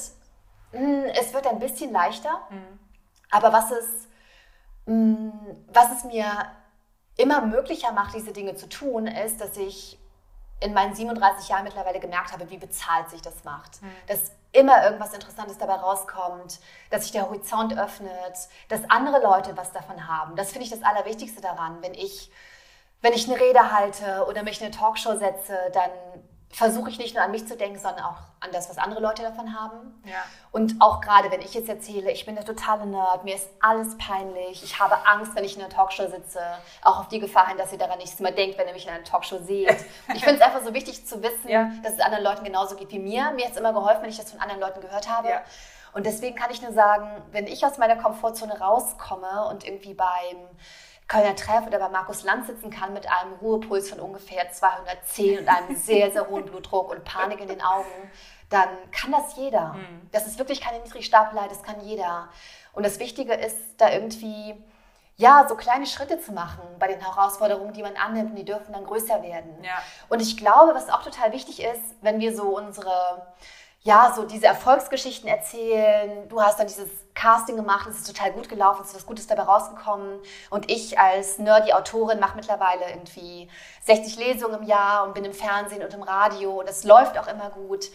hm, 0.71 1.05
es 1.13 1.33
wird 1.33 1.45
ein 1.47 1.59
bisschen 1.59 1.91
leichter, 1.91 2.41
mhm. 2.49 2.79
aber 3.29 3.53
was 3.53 3.71
es, 3.71 3.87
hm, 4.85 5.31
was 5.67 5.91
es 5.91 6.03
mir 6.05 6.51
immer 7.17 7.41
möglicher 7.45 7.91
macht, 7.91 8.15
diese 8.15 8.33
Dinge 8.33 8.55
zu 8.55 8.67
tun, 8.67 9.07
ist, 9.07 9.41
dass 9.41 9.57
ich 9.57 9.99
in 10.59 10.73
meinen 10.73 10.95
37 10.95 11.49
Jahren 11.49 11.63
mittlerweile 11.65 11.99
gemerkt 11.99 12.31
habe, 12.31 12.49
wie 12.49 12.57
bezahlt 12.57 13.09
sich 13.09 13.21
das 13.21 13.43
macht. 13.43 13.81
Mhm. 13.81 13.91
Dass 14.07 14.31
immer 14.57 14.83
irgendwas 14.83 15.13
Interessantes 15.13 15.57
dabei 15.57 15.75
rauskommt, 15.75 16.59
dass 16.89 17.03
sich 17.03 17.11
der 17.11 17.29
Horizont 17.29 17.77
öffnet, 17.77 18.37
dass 18.69 18.89
andere 18.89 19.21
Leute 19.21 19.55
was 19.55 19.71
davon 19.71 20.07
haben. 20.07 20.35
Das 20.35 20.51
finde 20.51 20.65
ich 20.65 20.71
das 20.71 20.83
Allerwichtigste 20.83 21.41
daran. 21.41 21.81
Wenn 21.81 21.93
ich, 21.93 22.31
wenn 23.01 23.13
ich 23.13 23.29
eine 23.29 23.39
Rede 23.39 23.71
halte 23.71 24.25
oder 24.27 24.43
mich 24.43 24.59
in 24.59 24.67
eine 24.67 24.75
Talkshow 24.75 25.15
setze, 25.17 25.55
dann 25.73 25.91
versuche 26.49 26.89
ich 26.89 26.97
nicht 26.97 27.13
nur 27.13 27.23
an 27.23 27.31
mich 27.31 27.45
zu 27.47 27.57
denken, 27.57 27.77
sondern 27.77 28.05
auch 28.05 28.17
an 28.39 28.51
das, 28.51 28.69
was 28.69 28.77
andere 28.77 29.01
Leute 29.01 29.21
davon 29.21 29.59
haben. 29.59 30.01
Ja. 30.05 30.23
Und 30.51 30.75
auch 30.79 31.01
gerade, 31.01 31.29
wenn 31.29 31.41
ich 31.41 31.53
jetzt 31.53 31.67
erzähle, 31.67 32.11
ich 32.11 32.25
bin 32.25 32.35
der 32.35 32.45
totale 32.45 32.85
Nerd, 32.85 33.25
mir 33.25 33.35
ist 33.35 33.49
alles 33.59 33.97
peinlich, 33.97 34.63
ich 34.63 34.79
habe 34.79 34.95
Angst, 35.05 35.35
wenn 35.35 35.43
ich 35.43 35.55
in 35.55 35.61
einer 35.61 35.69
Talkshow 35.69 36.07
sitze, 36.07 36.39
auch 36.81 36.99
auf 36.99 37.07
die 37.09 37.19
Gefahr 37.19 37.47
hin, 37.49 37.57
dass 37.57 37.73
ihr 37.73 37.77
daran 37.77 37.97
nichts 37.97 38.19
mehr 38.19 38.31
denkt, 38.31 38.57
wenn 38.57 38.67
ihr 38.67 38.73
mich 38.73 38.85
in 38.85 38.93
einer 38.93 39.03
Talkshow 39.03 39.39
seht. 39.39 39.67
Ich 40.13 40.23
finde 40.23 40.41
es 40.41 40.41
einfach 40.41 40.63
so 40.63 40.73
wichtig 40.73 41.05
zu 41.05 41.21
wissen, 41.21 41.49
ja. 41.49 41.69
dass 41.83 41.93
es 41.93 41.99
anderen 41.99 42.23
Leuten 42.23 42.43
genauso 42.43 42.75
geht 42.75 42.91
wie 42.91 42.99
mir. 42.99 43.31
Mir 43.31 43.45
hat 43.45 43.51
es 43.51 43.57
immer 43.57 43.73
geholfen, 43.73 44.01
wenn 44.01 44.09
ich 44.09 44.17
das 44.17 44.31
von 44.31 44.39
anderen 44.39 44.61
Leuten 44.61 44.81
gehört 44.81 45.09
habe. 45.09 45.29
Ja. 45.29 45.41
Und 45.93 46.05
deswegen 46.05 46.35
kann 46.35 46.49
ich 46.51 46.61
nur 46.61 46.71
sagen, 46.73 47.21
wenn 47.31 47.45
ich 47.45 47.65
aus 47.65 47.77
meiner 47.77 47.97
Komfortzone 47.97 48.59
rauskomme 48.59 49.47
und 49.49 49.65
irgendwie 49.65 49.93
beim 49.93 50.37
Kölner 51.07 51.35
Treff 51.35 51.65
oder 51.65 51.79
bei 51.79 51.89
Markus 51.89 52.23
Land 52.23 52.47
sitzen 52.47 52.69
kann 52.69 52.93
mit 52.93 53.07
einem 53.09 53.33
Ruhepuls 53.41 53.89
von 53.89 53.99
ungefähr 53.99 54.51
210 54.51 55.39
und 55.39 55.47
einem 55.47 55.75
sehr, 55.75 56.11
sehr 56.11 56.27
hohen 56.27 56.45
Blutdruck 56.45 56.91
und 56.91 57.03
Panik 57.05 57.39
in 57.39 57.47
den 57.47 57.61
Augen, 57.61 58.11
dann 58.49 58.69
kann 58.91 59.11
das 59.11 59.35
jeder. 59.37 59.73
Mhm. 59.73 60.09
Das 60.11 60.27
ist 60.27 60.37
wirklich 60.37 60.61
keine 60.61 60.79
Niedrigstapelei, 60.79 61.47
das 61.47 61.63
kann 61.63 61.79
jeder. 61.81 62.29
Und 62.73 62.85
das 62.85 62.99
Wichtige 62.99 63.33
ist, 63.33 63.57
da 63.77 63.89
irgendwie, 63.89 64.61
ja, 65.15 65.45
so 65.47 65.55
kleine 65.55 65.85
Schritte 65.85 66.19
zu 66.19 66.33
machen 66.33 66.61
bei 66.77 66.87
den 66.87 66.99
Herausforderungen, 66.99 67.73
die 67.73 67.83
man 67.83 67.95
annimmt, 67.95 68.31
und 68.31 68.35
die 68.35 68.45
dürfen 68.45 68.73
dann 68.73 68.85
größer 68.85 69.23
werden. 69.23 69.63
Ja. 69.63 69.81
Und 70.09 70.21
ich 70.21 70.37
glaube, 70.37 70.75
was 70.75 70.89
auch 70.89 71.03
total 71.03 71.31
wichtig 71.31 71.63
ist, 71.63 71.95
wenn 72.01 72.19
wir 72.19 72.35
so 72.35 72.55
unsere 72.55 73.27
ja, 73.87 74.11
so 74.13 74.25
diese 74.25 74.47
Erfolgsgeschichten 74.47 75.29
erzählen. 75.29 76.27
Du 76.27 76.41
hast 76.41 76.59
dann 76.59 76.67
dieses 76.67 76.89
Casting 77.15 77.55
gemacht, 77.55 77.87
es 77.89 77.99
ist 77.99 78.07
total 78.07 78.33
gut 78.33 78.49
gelaufen, 78.49 78.81
es 78.81 78.89
ist 78.89 78.95
was 78.97 79.05
Gutes 79.05 79.27
dabei 79.27 79.43
rausgekommen. 79.43 80.19
Und 80.49 80.69
ich 80.69 80.99
als 80.99 81.39
nerdy 81.39 81.71
Autorin 81.71 82.19
mache 82.19 82.35
mittlerweile 82.35 82.89
irgendwie 82.89 83.49
60 83.85 84.17
Lesungen 84.17 84.61
im 84.61 84.67
Jahr 84.67 85.05
und 85.07 85.13
bin 85.13 85.23
im 85.23 85.31
Fernsehen 85.31 85.85
und 85.85 85.93
im 85.93 86.03
Radio 86.03 86.59
und 86.59 86.67
es 86.67 86.83
läuft 86.83 87.17
auch 87.17 87.27
immer 87.27 87.49
gut. 87.49 87.85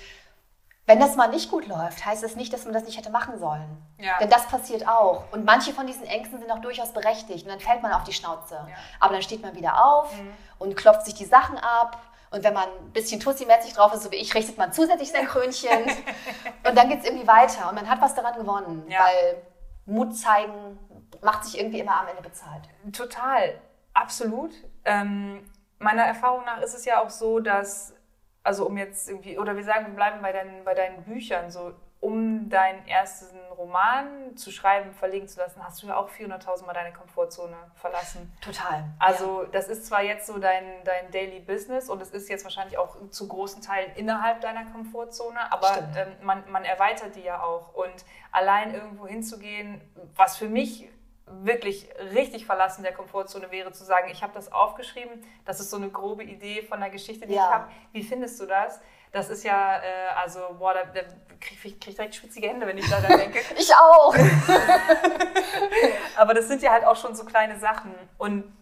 Wenn 0.87 0.99
das 0.99 1.14
mal 1.14 1.28
nicht 1.28 1.50
gut 1.50 1.67
läuft, 1.67 2.07
heißt 2.07 2.23
das 2.23 2.37
nicht, 2.37 2.55
dass 2.55 2.64
man 2.64 2.73
das 2.73 2.85
nicht 2.85 2.97
hätte 2.97 3.11
machen 3.11 3.38
sollen. 3.38 3.76
Ja. 3.99 4.17
Denn 4.19 4.31
das 4.31 4.47
passiert 4.47 4.88
auch. 4.88 5.25
Und 5.31 5.45
manche 5.45 5.75
von 5.75 5.87
diesen 5.87 6.07
Ängsten 6.07 6.38
sind 6.38 6.50
auch 6.50 6.61
durchaus 6.61 6.95
berechtigt. 6.95 7.45
Und 7.45 7.50
dann 7.50 7.61
fällt 7.61 7.83
man 7.83 7.93
auf 7.93 8.05
die 8.05 8.14
Schnauze. 8.14 8.55
Ja. 8.55 8.75
Aber 8.99 9.12
dann 9.12 9.23
steht 9.23 9.43
man 9.43 9.55
wieder 9.55 9.85
auf 9.85 10.11
mhm. 10.17 10.33
und 10.59 10.75
klopft 10.75 11.05
sich 11.05 11.14
die 11.14 11.26
Sachen 11.26 11.59
ab 11.59 11.99
und 12.33 12.43
wenn 12.43 12.55
man 12.55 12.69
ein 12.69 12.93
bisschen 12.93 13.21
Tussi-mäßig 13.21 13.75
drauf 13.75 13.93
ist, 13.93 14.03
so 14.05 14.11
wie 14.11 14.17
ich, 14.17 14.35
richtet 14.35 14.57
man 14.57 14.73
zusätzlich 14.73 15.12
sein 15.12 15.27
Krönchen. 15.27 15.85
und 16.67 16.77
dann 16.77 16.89
geht 16.89 17.01
es 17.01 17.07
irgendwie 17.07 17.27
weiter. 17.27 17.69
Und 17.69 17.75
man 17.75 17.89
hat 17.89 18.01
was 18.01 18.15
daran 18.15 18.35
gewonnen. 18.35 18.85
Ja. 18.89 19.01
Weil 19.01 19.43
Mut 19.85 20.17
zeigen 20.17 20.79
macht 21.21 21.45
sich 21.45 21.59
irgendwie 21.59 21.81
immer 21.81 22.01
am 22.01 22.09
Ende 22.09 22.23
bezahlt. 22.23 22.62
Total. 22.93 23.61
Absolut. 23.95 24.53
Ähm, 24.85 25.49
meiner 25.79 26.03
Erfahrung 26.05 26.45
nach 26.45 26.61
ist 26.62 26.75
es 26.75 26.85
ja 26.85 27.03
auch 27.03 27.11
so, 27.11 27.39
dass, 27.39 27.95
also 28.43 28.67
um 28.67 28.77
jetzt 28.77 29.09
irgendwie, 29.09 29.39
oder 29.39 29.55
wir 29.55 29.65
sagen, 29.65 29.87
wir 29.87 29.95
bleiben 29.95 30.23
bei 30.23 30.33
deinen, 30.33 30.65
bei 30.65 30.75
deinen 30.75 31.05
Büchern, 31.05 31.51
so 31.51 31.73
um 32.02 32.49
deinen 32.49 32.85
ersten 32.88 33.38
Roman 33.56 34.37
zu 34.37 34.50
schreiben, 34.50 34.92
verlegen 34.92 35.28
zu 35.28 35.38
lassen, 35.38 35.64
hast 35.64 35.80
du 35.82 35.87
ja 35.87 35.97
auch 35.97 36.11
400.000 36.11 36.66
Mal 36.66 36.73
deine 36.73 36.92
Komfortzone 36.92 37.56
verlassen. 37.76 38.37
Total. 38.40 38.82
Also 38.99 39.44
ja. 39.44 39.49
das 39.52 39.68
ist 39.68 39.87
zwar 39.87 40.02
jetzt 40.02 40.26
so 40.26 40.38
dein, 40.38 40.64
dein 40.85 41.12
Daily 41.12 41.38
Business 41.38 41.88
und 41.88 42.02
es 42.02 42.11
ist 42.11 42.28
jetzt 42.28 42.42
wahrscheinlich 42.42 42.76
auch 42.76 42.97
zu 43.11 43.28
großen 43.28 43.62
Teilen 43.62 43.92
innerhalb 43.94 44.40
deiner 44.40 44.64
Komfortzone, 44.64 45.52
aber 45.52 45.78
ähm, 45.97 46.09
man, 46.23 46.42
man 46.50 46.64
erweitert 46.64 47.14
die 47.14 47.23
ja 47.23 47.40
auch. 47.40 47.73
Und 47.73 48.04
allein 48.32 48.75
irgendwo 48.75 49.06
hinzugehen, 49.06 49.80
was 50.16 50.37
für 50.37 50.49
mich 50.49 50.88
wirklich 51.26 51.88
richtig 52.12 52.47
verlassen 52.47 52.82
der 52.82 52.92
Komfortzone 52.92 53.52
wäre, 53.52 53.71
zu 53.71 53.85
sagen, 53.85 54.11
ich 54.11 54.25
habe 54.25 54.32
das 54.35 54.50
aufgeschrieben, 54.50 55.25
das 55.44 55.61
ist 55.61 55.71
so 55.71 55.76
eine 55.76 55.88
grobe 55.88 56.25
Idee 56.25 56.62
von 56.62 56.80
der 56.80 56.90
Geschichte, 56.90 57.28
die 57.28 57.35
ja. 57.35 57.47
ich 57.47 57.54
habe. 57.54 57.71
Wie 57.92 58.02
findest 58.02 58.40
du 58.40 58.47
das? 58.47 58.80
Das 59.12 59.28
ist 59.28 59.45
ja, 59.45 59.76
äh, 59.76 60.09
also, 60.23 60.40
boah, 60.59 60.73
da, 60.73 60.85
da 60.85 61.02
kriege 61.38 61.61
ich 61.64 61.81
krieg 61.81 61.95
direkt 61.95 62.14
schwitzige 62.14 62.49
Hände, 62.49 62.66
wenn 62.66 62.78
ich 62.78 62.88
da 62.88 62.99
denke. 62.99 63.40
ich 63.59 63.71
auch. 63.75 64.14
Aber 66.16 66.33
das 66.33 66.49
sind 66.49 66.62
ja 66.62 66.73
halt 66.73 66.85
auch 66.85 66.97
schon 66.97 67.14
so 67.14 67.25
kleine 67.25 67.59
Sachen. 67.59 67.95
Und 68.16 68.57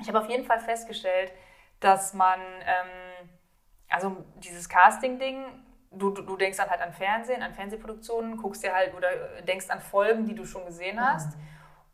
ich 0.00 0.06
habe 0.06 0.20
auf 0.20 0.28
jeden 0.28 0.44
Fall 0.44 0.60
festgestellt, 0.60 1.32
dass 1.80 2.14
man, 2.14 2.38
ähm, 2.40 3.28
also 3.88 4.24
dieses 4.36 4.68
Casting-Ding, 4.68 5.44
du, 5.90 6.10
du, 6.10 6.22
du 6.22 6.36
denkst 6.36 6.58
dann 6.58 6.70
halt 6.70 6.80
an 6.80 6.92
Fernsehen, 6.92 7.42
an 7.42 7.52
Fernsehproduktionen, 7.52 8.36
guckst 8.36 8.62
dir 8.62 8.72
halt 8.72 8.94
oder 8.94 9.08
denkst 9.42 9.70
an 9.70 9.80
Folgen, 9.80 10.24
die 10.24 10.36
du 10.36 10.44
schon 10.44 10.66
gesehen 10.66 11.04
hast. 11.04 11.36
Mhm. 11.36 11.42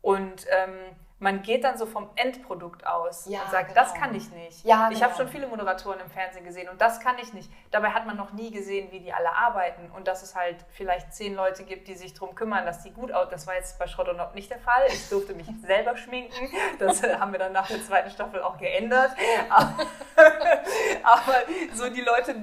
Und 0.02 0.46
ähm, 0.50 0.96
man 1.18 1.42
geht 1.42 1.64
dann 1.64 1.78
so 1.78 1.86
vom 1.86 2.10
Endprodukt 2.14 2.86
aus 2.86 3.26
ja, 3.26 3.40
und 3.42 3.50
sagt, 3.50 3.68
genau. 3.70 3.80
das 3.80 3.94
kann 3.94 4.14
ich 4.14 4.30
nicht. 4.32 4.64
Ja, 4.64 4.88
ich 4.90 4.96
genau. 4.96 5.08
habe 5.08 5.16
schon 5.16 5.28
viele 5.28 5.46
Moderatoren 5.46 5.98
im 6.00 6.10
Fernsehen 6.10 6.44
gesehen 6.44 6.68
und 6.68 6.78
das 6.80 7.00
kann 7.00 7.16
ich 7.22 7.32
nicht. 7.32 7.50
Dabei 7.70 7.90
hat 7.90 8.06
man 8.06 8.18
noch 8.18 8.32
nie 8.32 8.50
gesehen, 8.50 8.92
wie 8.92 9.00
die 9.00 9.14
alle 9.14 9.34
arbeiten 9.34 9.90
und 9.92 10.08
dass 10.08 10.22
es 10.22 10.34
halt 10.34 10.56
vielleicht 10.72 11.14
zehn 11.14 11.34
Leute 11.34 11.64
gibt, 11.64 11.88
die 11.88 11.94
sich 11.94 12.12
darum 12.12 12.34
kümmern, 12.34 12.66
dass 12.66 12.82
die 12.82 12.90
gut 12.90 13.12
aussehen. 13.12 13.30
Das 13.30 13.46
war 13.46 13.54
jetzt 13.54 13.78
bei 13.78 13.86
Schrott 13.86 14.08
und 14.08 14.20
Ob 14.20 14.34
nicht 14.34 14.50
der 14.50 14.58
Fall. 14.58 14.82
Ich 14.88 15.08
durfte 15.08 15.34
mich 15.34 15.46
selber 15.66 15.96
schminken. 15.96 16.50
Das 16.78 17.02
haben 17.02 17.32
wir 17.32 17.38
dann 17.38 17.52
nach 17.52 17.66
der 17.66 17.82
zweiten 17.82 18.10
Staffel 18.10 18.42
auch 18.42 18.58
geändert. 18.58 19.12
Aber, 19.48 19.86
aber 21.02 21.34
so 21.74 21.88
die 21.90 22.00
Leute, 22.00 22.34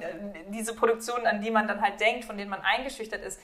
diese 0.49 0.75
Produktionen, 0.75 1.25
an 1.25 1.41
die 1.41 1.51
man 1.51 1.67
dann 1.67 1.81
halt 1.81 1.99
denkt, 1.99 2.25
von 2.25 2.37
denen 2.37 2.49
man 2.49 2.61
eingeschüchtert 2.61 3.21
ist, 3.21 3.39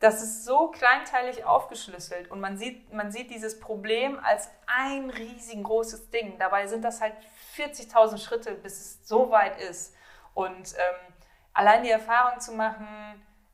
das 0.00 0.22
ist 0.22 0.46
so 0.46 0.68
kleinteilig 0.68 1.44
aufgeschlüsselt 1.44 2.30
und 2.30 2.40
man 2.40 2.56
sieht, 2.56 2.92
man 2.92 3.12
sieht 3.12 3.30
dieses 3.30 3.60
Problem 3.60 4.18
als 4.24 4.50
ein 4.66 5.10
riesengroßes 5.10 6.10
Ding. 6.10 6.38
Dabei 6.38 6.66
sind 6.66 6.82
das 6.82 7.02
halt 7.02 7.12
40.000 7.56 8.16
Schritte, 8.18 8.52
bis 8.52 8.80
es 8.80 9.06
so 9.06 9.30
weit 9.30 9.60
ist. 9.60 9.94
Und 10.32 10.72
ähm, 10.74 11.14
allein 11.52 11.82
die 11.82 11.90
Erfahrung 11.90 12.40
zu 12.40 12.52
machen, 12.52 12.86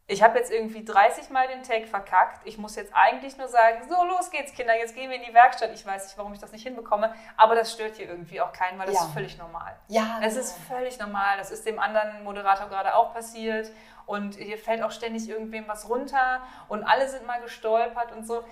ich 0.09 0.23
habe 0.23 0.39
jetzt 0.39 0.53
irgendwie 0.53 0.85
30 0.85 1.31
Mal 1.31 1.49
den 1.49 1.65
Take 1.65 1.89
verkackt. 1.89 2.47
Ich 2.47 2.59
muss 2.59 2.77
jetzt 2.77 2.93
eigentlich 2.95 3.37
nur 3.39 3.49
sagen, 3.49 3.83
so 3.89 4.05
los 4.05 4.31
geht's, 4.31 4.53
Kinder, 4.53 4.79
jetzt 4.79 4.95
gehen 4.95 5.11
wir 5.11 5.17
in 5.17 5.25
die 5.25 5.35
Werkstatt. 5.35 5.73
Ich 5.75 5.85
weiß 5.85 6.05
nicht, 6.05 6.17
warum 6.17 6.33
ich 6.33 6.39
das 6.39 6.53
nicht 6.53 6.63
hinbekomme, 6.63 7.13
aber 7.37 7.57
das 7.57 7.73
stört 7.73 7.97
hier 7.97 8.09
irgendwie 8.09 8.41
auch 8.41 8.53
keinen, 8.53 8.79
weil 8.79 8.87
das 8.87 8.95
ja. 8.95 9.05
ist 9.05 9.13
völlig 9.13 9.37
normal. 9.37 9.75
Ja. 9.89 10.21
Es 10.23 10.37
ist 10.37 10.57
völlig 10.69 10.97
normal. 11.01 11.39
Das 11.39 11.51
ist 11.51 11.67
dem 11.67 11.81
anderen 11.81 12.23
Moderator 12.23 12.69
gerade 12.69 12.95
auch 12.95 13.13
passiert 13.13 13.69
und 14.07 14.37
hier 14.37 14.59
fällt 14.59 14.83
auch 14.83 14.93
ständig 14.93 15.29
irgendwem 15.29 15.69
was 15.69 15.89
runter 15.89 16.41
und 16.69 16.85
alle 16.85 17.09
sind 17.09 17.27
mal 17.27 17.41
gestolpert 17.41 18.13
und 18.13 18.27
so. 18.27 18.43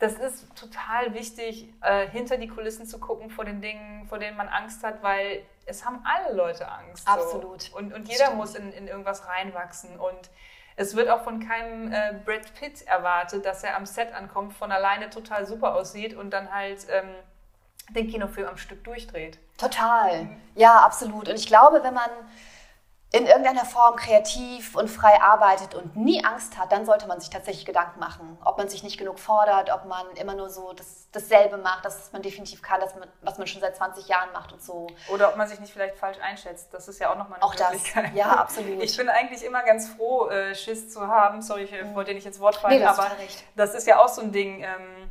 Das 0.00 0.14
ist 0.14 0.54
total 0.56 1.14
wichtig, 1.14 1.72
äh, 1.80 2.06
hinter 2.08 2.36
die 2.36 2.48
Kulissen 2.48 2.84
zu 2.84 2.98
gucken 2.98 3.30
vor 3.30 3.44
den 3.44 3.60
Dingen, 3.60 4.06
vor 4.08 4.18
denen 4.18 4.36
man 4.36 4.48
Angst 4.48 4.82
hat, 4.82 5.02
weil 5.02 5.42
es 5.66 5.84
haben 5.84 6.04
alle 6.04 6.34
Leute 6.34 6.68
Angst. 6.68 7.08
Absolut. 7.08 7.62
So. 7.62 7.78
Und, 7.78 7.94
und 7.94 8.08
jeder 8.08 8.26
Stimmt. 8.26 8.38
muss 8.38 8.54
in, 8.54 8.72
in 8.72 8.88
irgendwas 8.88 9.26
reinwachsen 9.28 9.98
und 9.98 10.30
es 10.76 10.96
wird 10.96 11.08
auch 11.08 11.22
von 11.22 11.46
keinem 11.46 11.92
äh, 11.92 12.14
Brad 12.24 12.52
Pitt 12.54 12.82
erwartet, 12.82 13.46
dass 13.46 13.62
er 13.62 13.76
am 13.76 13.86
Set 13.86 14.12
ankommt, 14.12 14.52
von 14.54 14.72
alleine 14.72 15.08
total 15.08 15.46
super 15.46 15.74
aussieht 15.76 16.14
und 16.14 16.30
dann 16.30 16.52
halt 16.52 16.86
ähm, 16.90 17.10
den 17.90 18.08
Kinofilm 18.08 18.48
am 18.48 18.56
Stück 18.56 18.82
durchdreht. 18.82 19.38
Total. 19.56 20.28
Ja, 20.56 20.78
absolut. 20.80 21.28
Und 21.28 21.36
ich 21.36 21.46
glaube, 21.46 21.82
wenn 21.84 21.94
man 21.94 22.10
in 23.14 23.26
irgendeiner 23.26 23.64
Form 23.64 23.94
kreativ 23.94 24.74
und 24.74 24.88
frei 24.88 25.20
arbeitet 25.20 25.76
und 25.76 25.94
nie 25.94 26.24
Angst 26.24 26.58
hat, 26.58 26.72
dann 26.72 26.84
sollte 26.84 27.06
man 27.06 27.20
sich 27.20 27.30
tatsächlich 27.30 27.64
Gedanken 27.64 28.00
machen, 28.00 28.36
ob 28.44 28.58
man 28.58 28.68
sich 28.68 28.82
nicht 28.82 28.98
genug 28.98 29.20
fordert, 29.20 29.70
ob 29.72 29.84
man 29.84 30.04
immer 30.16 30.34
nur 30.34 30.50
so 30.50 30.72
das, 30.72 31.06
dasselbe 31.12 31.56
macht, 31.56 31.84
das 31.84 32.10
man 32.10 32.22
definitiv 32.22 32.60
kann, 32.60 32.80
das 32.80 32.96
man, 32.96 33.08
was 33.22 33.38
man 33.38 33.46
schon 33.46 33.60
seit 33.60 33.76
20 33.76 34.08
Jahren 34.08 34.32
macht 34.32 34.52
und 34.52 34.60
so. 34.60 34.88
Oder 35.12 35.28
ob 35.28 35.36
man 35.36 35.46
sich 35.46 35.60
nicht 35.60 35.72
vielleicht 35.72 35.94
falsch 35.94 36.18
einschätzt. 36.20 36.74
Das 36.74 36.88
ist 36.88 36.98
ja 36.98 37.12
auch 37.12 37.16
nochmal 37.16 37.38
eine 37.40 37.44
auch 37.44 37.56
Möglichkeit. 37.56 38.06
Das. 38.06 38.14
Ja, 38.16 38.32
absolut. 38.32 38.82
Ich 38.82 38.96
bin 38.96 39.08
eigentlich 39.08 39.44
immer 39.44 39.62
ganz 39.62 39.90
froh, 39.90 40.28
äh, 40.30 40.52
Schiss 40.56 40.92
zu 40.92 41.06
haben. 41.06 41.40
Sorry, 41.40 41.62
ich 41.62 41.70
mhm. 41.70 41.94
wollte 41.94 42.14
nicht 42.14 42.26
ins 42.26 42.40
Wort 42.40 42.56
fallen, 42.56 42.80
nee, 42.80 42.84
aber 42.84 43.06
das 43.54 43.74
ist 43.74 43.86
ja 43.86 44.02
auch 44.02 44.08
so 44.08 44.22
ein 44.22 44.32
Ding. 44.32 44.64
Ähm, 44.64 45.08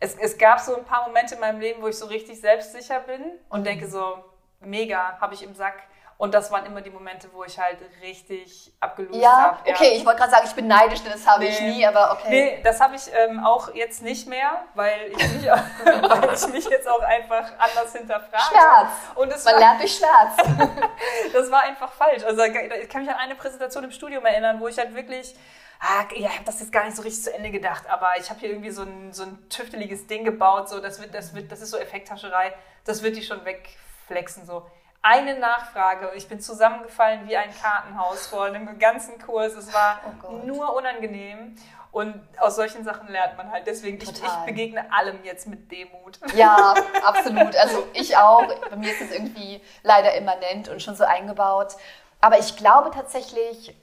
es, 0.00 0.14
es 0.14 0.38
gab 0.38 0.60
so 0.60 0.74
ein 0.74 0.84
paar 0.86 1.06
Momente 1.06 1.34
in 1.34 1.40
meinem 1.40 1.60
Leben, 1.60 1.82
wo 1.82 1.88
ich 1.88 1.98
so 1.98 2.06
richtig 2.06 2.40
selbstsicher 2.40 3.00
bin 3.00 3.20
und 3.50 3.60
mhm. 3.60 3.64
denke 3.64 3.86
so, 3.86 4.24
mega, 4.60 5.18
habe 5.20 5.34
ich 5.34 5.42
im 5.42 5.54
Sack 5.54 5.74
und 6.18 6.34
das 6.34 6.50
waren 6.50 6.66
immer 6.66 6.80
die 6.80 6.90
Momente, 6.90 7.28
wo 7.32 7.44
ich 7.44 7.56
halt 7.58 7.78
richtig 8.02 8.72
abgelöst 8.80 9.14
ja, 9.14 9.30
habe. 9.30 9.68
Ja, 9.68 9.74
okay, 9.74 9.92
ich 9.96 10.04
wollte 10.04 10.18
gerade 10.18 10.32
sagen, 10.32 10.46
ich 10.48 10.54
bin 10.54 10.66
neidisch, 10.66 11.00
denn 11.00 11.12
das 11.12 11.24
habe 11.24 11.44
nee, 11.44 11.50
ich 11.50 11.60
nie, 11.60 11.86
aber 11.86 12.10
okay. 12.10 12.28
Nee, 12.28 12.60
das 12.64 12.80
habe 12.80 12.96
ich 12.96 13.02
ähm, 13.14 13.38
auch 13.44 13.72
jetzt 13.72 14.02
nicht 14.02 14.26
mehr, 14.28 14.64
weil 14.74 15.12
ich, 15.12 15.32
mich, 15.32 15.46
weil 15.84 16.34
ich 16.34 16.48
mich 16.48 16.68
jetzt 16.68 16.88
auch 16.88 17.02
einfach 17.02 17.52
anders 17.56 17.92
hinterfrage. 17.92 18.42
Schmerz. 18.50 18.90
Und 19.14 19.32
es 19.32 19.44
Man 19.44 19.54
war, 19.54 19.60
lernt 19.60 19.80
durch 19.80 19.96
Schmerz. 19.96 20.58
das 21.32 21.50
war 21.52 21.62
einfach 21.62 21.92
falsch. 21.92 22.24
Also 22.24 22.42
ich 22.42 22.88
kann 22.88 23.02
mich 23.02 23.10
an 23.10 23.18
eine 23.18 23.36
Präsentation 23.36 23.84
im 23.84 23.92
Studium 23.92 24.26
erinnern, 24.26 24.58
wo 24.58 24.66
ich 24.66 24.76
halt 24.76 24.92
wirklich 24.96 25.36
ah, 25.80 26.04
ja, 26.16 26.28
ich 26.30 26.34
habe 26.34 26.44
das 26.44 26.58
jetzt 26.58 26.72
gar 26.72 26.84
nicht 26.84 26.96
so 26.96 27.02
richtig 27.02 27.22
zu 27.22 27.32
Ende 27.32 27.52
gedacht, 27.52 27.88
aber 27.88 28.18
ich 28.18 28.28
habe 28.30 28.40
hier 28.40 28.50
irgendwie 28.50 28.70
so 28.70 28.82
ein, 28.82 29.12
so 29.12 29.22
ein 29.22 29.48
tüfteliges 29.48 30.08
Ding 30.08 30.24
gebaut, 30.24 30.68
so 30.68 30.80
das 30.80 31.00
wird, 31.00 31.14
das 31.14 31.32
wird, 31.32 31.52
das 31.52 31.60
ist 31.60 31.70
so 31.70 31.78
Effekthascherei, 31.78 32.52
das 32.84 33.04
wird 33.04 33.16
die 33.16 33.22
schon 33.22 33.44
wegflexen, 33.44 34.44
so 34.44 34.66
eine 35.02 35.38
Nachfrage. 35.38 36.10
Ich 36.16 36.28
bin 36.28 36.40
zusammengefallen 36.40 37.28
wie 37.28 37.36
ein 37.36 37.50
Kartenhaus 37.54 38.26
vor 38.26 38.44
einem 38.44 38.78
ganzen 38.78 39.18
Kurs. 39.20 39.54
Es 39.54 39.72
war 39.72 40.00
oh 40.22 40.32
nur 40.44 40.74
unangenehm. 40.74 41.56
Und 41.90 42.20
aus 42.38 42.56
solchen 42.56 42.84
Sachen 42.84 43.08
lernt 43.08 43.36
man 43.36 43.50
halt. 43.50 43.66
Deswegen, 43.66 43.96
ich, 43.96 44.10
ich, 44.10 44.32
begegne 44.44 44.92
allem 44.92 45.24
jetzt 45.24 45.46
mit 45.46 45.70
Demut. 45.72 46.20
Ja, 46.34 46.74
absolut. 47.02 47.56
Also 47.56 47.86
ich 47.94 48.16
auch. 48.16 48.46
Bei 48.70 48.76
mir 48.76 48.92
ist 48.92 49.00
es 49.00 49.10
irgendwie 49.10 49.62
leider 49.82 50.14
immanent 50.14 50.68
und 50.68 50.82
schon 50.82 50.94
so 50.94 51.04
eingebaut. 51.04 51.76
Aber 52.20 52.38
ich 52.38 52.56
glaube 52.56 52.90
tatsächlich, 52.90 53.74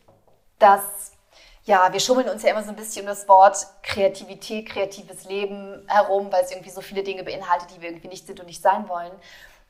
dass, 0.60 1.14
ja, 1.64 1.92
wir 1.92 2.00
schummeln 2.00 2.30
uns 2.30 2.44
ja 2.44 2.52
immer 2.52 2.64
so 2.64 2.70
ein 2.70 2.76
bisschen 2.76 3.02
um 3.02 3.08
das 3.08 3.28
Wort 3.28 3.58
Kreativität, 3.82 4.68
kreatives 4.68 5.26
Leben 5.26 5.86
herum, 5.88 6.32
weil 6.32 6.44
es 6.44 6.52
irgendwie 6.52 6.70
so 6.70 6.82
viele 6.82 7.04
Dinge 7.04 7.24
beinhaltet, 7.24 7.72
die 7.76 7.82
wir 7.82 7.90
irgendwie 7.90 8.10
nicht 8.10 8.28
sind 8.28 8.40
und 8.40 8.46
nicht 8.46 8.62
sein 8.62 8.88
wollen. 8.88 9.12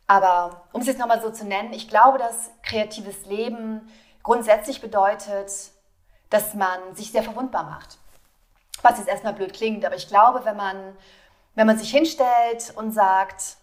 Aber 0.07 0.67
um 0.71 0.81
es 0.81 0.87
jetzt 0.87 0.99
nochmal 0.99 1.21
so 1.21 1.31
zu 1.31 1.45
nennen, 1.45 1.73
ich 1.73 1.89
glaube, 1.89 2.17
dass 2.17 2.51
kreatives 2.63 3.25
Leben 3.25 3.89
grundsätzlich 4.23 4.81
bedeutet, 4.81 5.51
dass 6.29 6.53
man 6.53 6.95
sich 6.95 7.11
sehr 7.11 7.23
verwundbar 7.23 7.63
macht. 7.63 7.97
Was 8.81 8.97
jetzt 8.97 9.07
erstmal 9.07 9.33
blöd 9.33 9.53
klingt, 9.53 9.85
aber 9.85 9.95
ich 9.95 10.07
glaube, 10.07 10.45
wenn 10.45 10.57
man, 10.57 10.95
wenn 11.55 11.67
man 11.67 11.77
sich 11.77 11.91
hinstellt 11.91 12.73
und 12.75 12.91
sagt, 12.91 13.57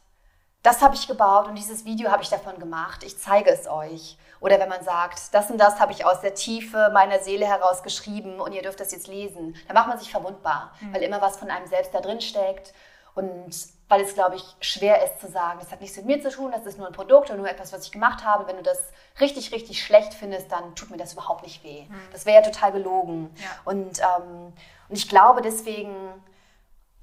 das 0.63 0.81
habe 0.81 0.95
ich 0.95 1.09
gebaut 1.09 1.49
und 1.49 1.57
dieses 1.57 1.85
Video 1.85 2.11
habe 2.11 2.23
ich 2.23 2.29
davon 2.29 2.59
gemacht, 2.59 3.03
ich 3.03 3.19
zeige 3.19 3.51
es 3.51 3.69
euch. 3.69 4.17
Oder 4.41 4.59
wenn 4.59 4.69
man 4.69 4.83
sagt, 4.83 5.35
das 5.35 5.51
und 5.51 5.59
das 5.59 5.79
habe 5.79 5.93
ich 5.93 6.05
aus 6.05 6.21
der 6.21 6.35
Tiefe 6.35 6.91
meiner 6.93 7.21
Seele 7.21 7.47
heraus 7.47 7.83
geschrieben 7.83 8.41
und 8.41 8.53
ihr 8.53 8.63
dürft 8.63 8.81
das 8.81 8.93
jetzt 8.93 9.07
lesen, 9.07 9.57
dann 9.67 9.75
macht 9.75 9.89
man 9.89 9.99
sich 9.99 10.11
verwundbar, 10.11 10.73
mhm. 10.81 10.95
weil 10.95 11.03
immer 11.03 11.21
was 11.21 11.37
von 11.37 11.51
einem 11.51 11.67
selbst 11.67 11.95
da 11.95 12.01
drin 12.01 12.21
steckt. 12.21 12.73
Und 13.15 13.53
weil 13.93 14.01
es, 14.01 14.15
glaube 14.15 14.37
ich, 14.37 14.57
schwer 14.63 15.05
ist 15.05 15.21
zu 15.21 15.29
sagen, 15.29 15.59
das 15.61 15.71
hat 15.71 15.83
nichts 15.83 15.99
mit 15.99 16.07
mir 16.07 16.23
zu 16.23 16.31
tun, 16.31 16.51
das 16.51 16.65
ist 16.65 16.79
nur 16.79 16.87
ein 16.87 16.95
Produkt 16.95 17.29
und 17.29 17.37
nur 17.37 17.51
etwas, 17.51 17.75
was 17.75 17.85
ich 17.85 17.93
gemacht 17.93 18.25
habe. 18.25 18.47
Wenn 18.47 18.57
du 18.57 18.63
das 18.63 18.79
richtig, 19.21 19.53
richtig 19.53 19.85
schlecht 19.85 20.15
findest, 20.15 20.51
dann 20.51 20.75
tut 20.75 20.91
mir 20.91 20.97
das 20.97 21.13
überhaupt 21.13 21.43
nicht 21.43 21.63
weh. 21.63 21.83
Mhm. 21.83 21.95
Das 22.11 22.25
wäre 22.25 22.43
ja 22.43 22.51
total 22.51 22.73
gelogen. 22.73 23.29
Ja. 23.37 23.45
Und, 23.67 24.01
ähm, 24.01 24.55
und 24.89 24.97
ich 24.97 25.11
glaube 25.11 25.43
deswegen, 25.43 25.95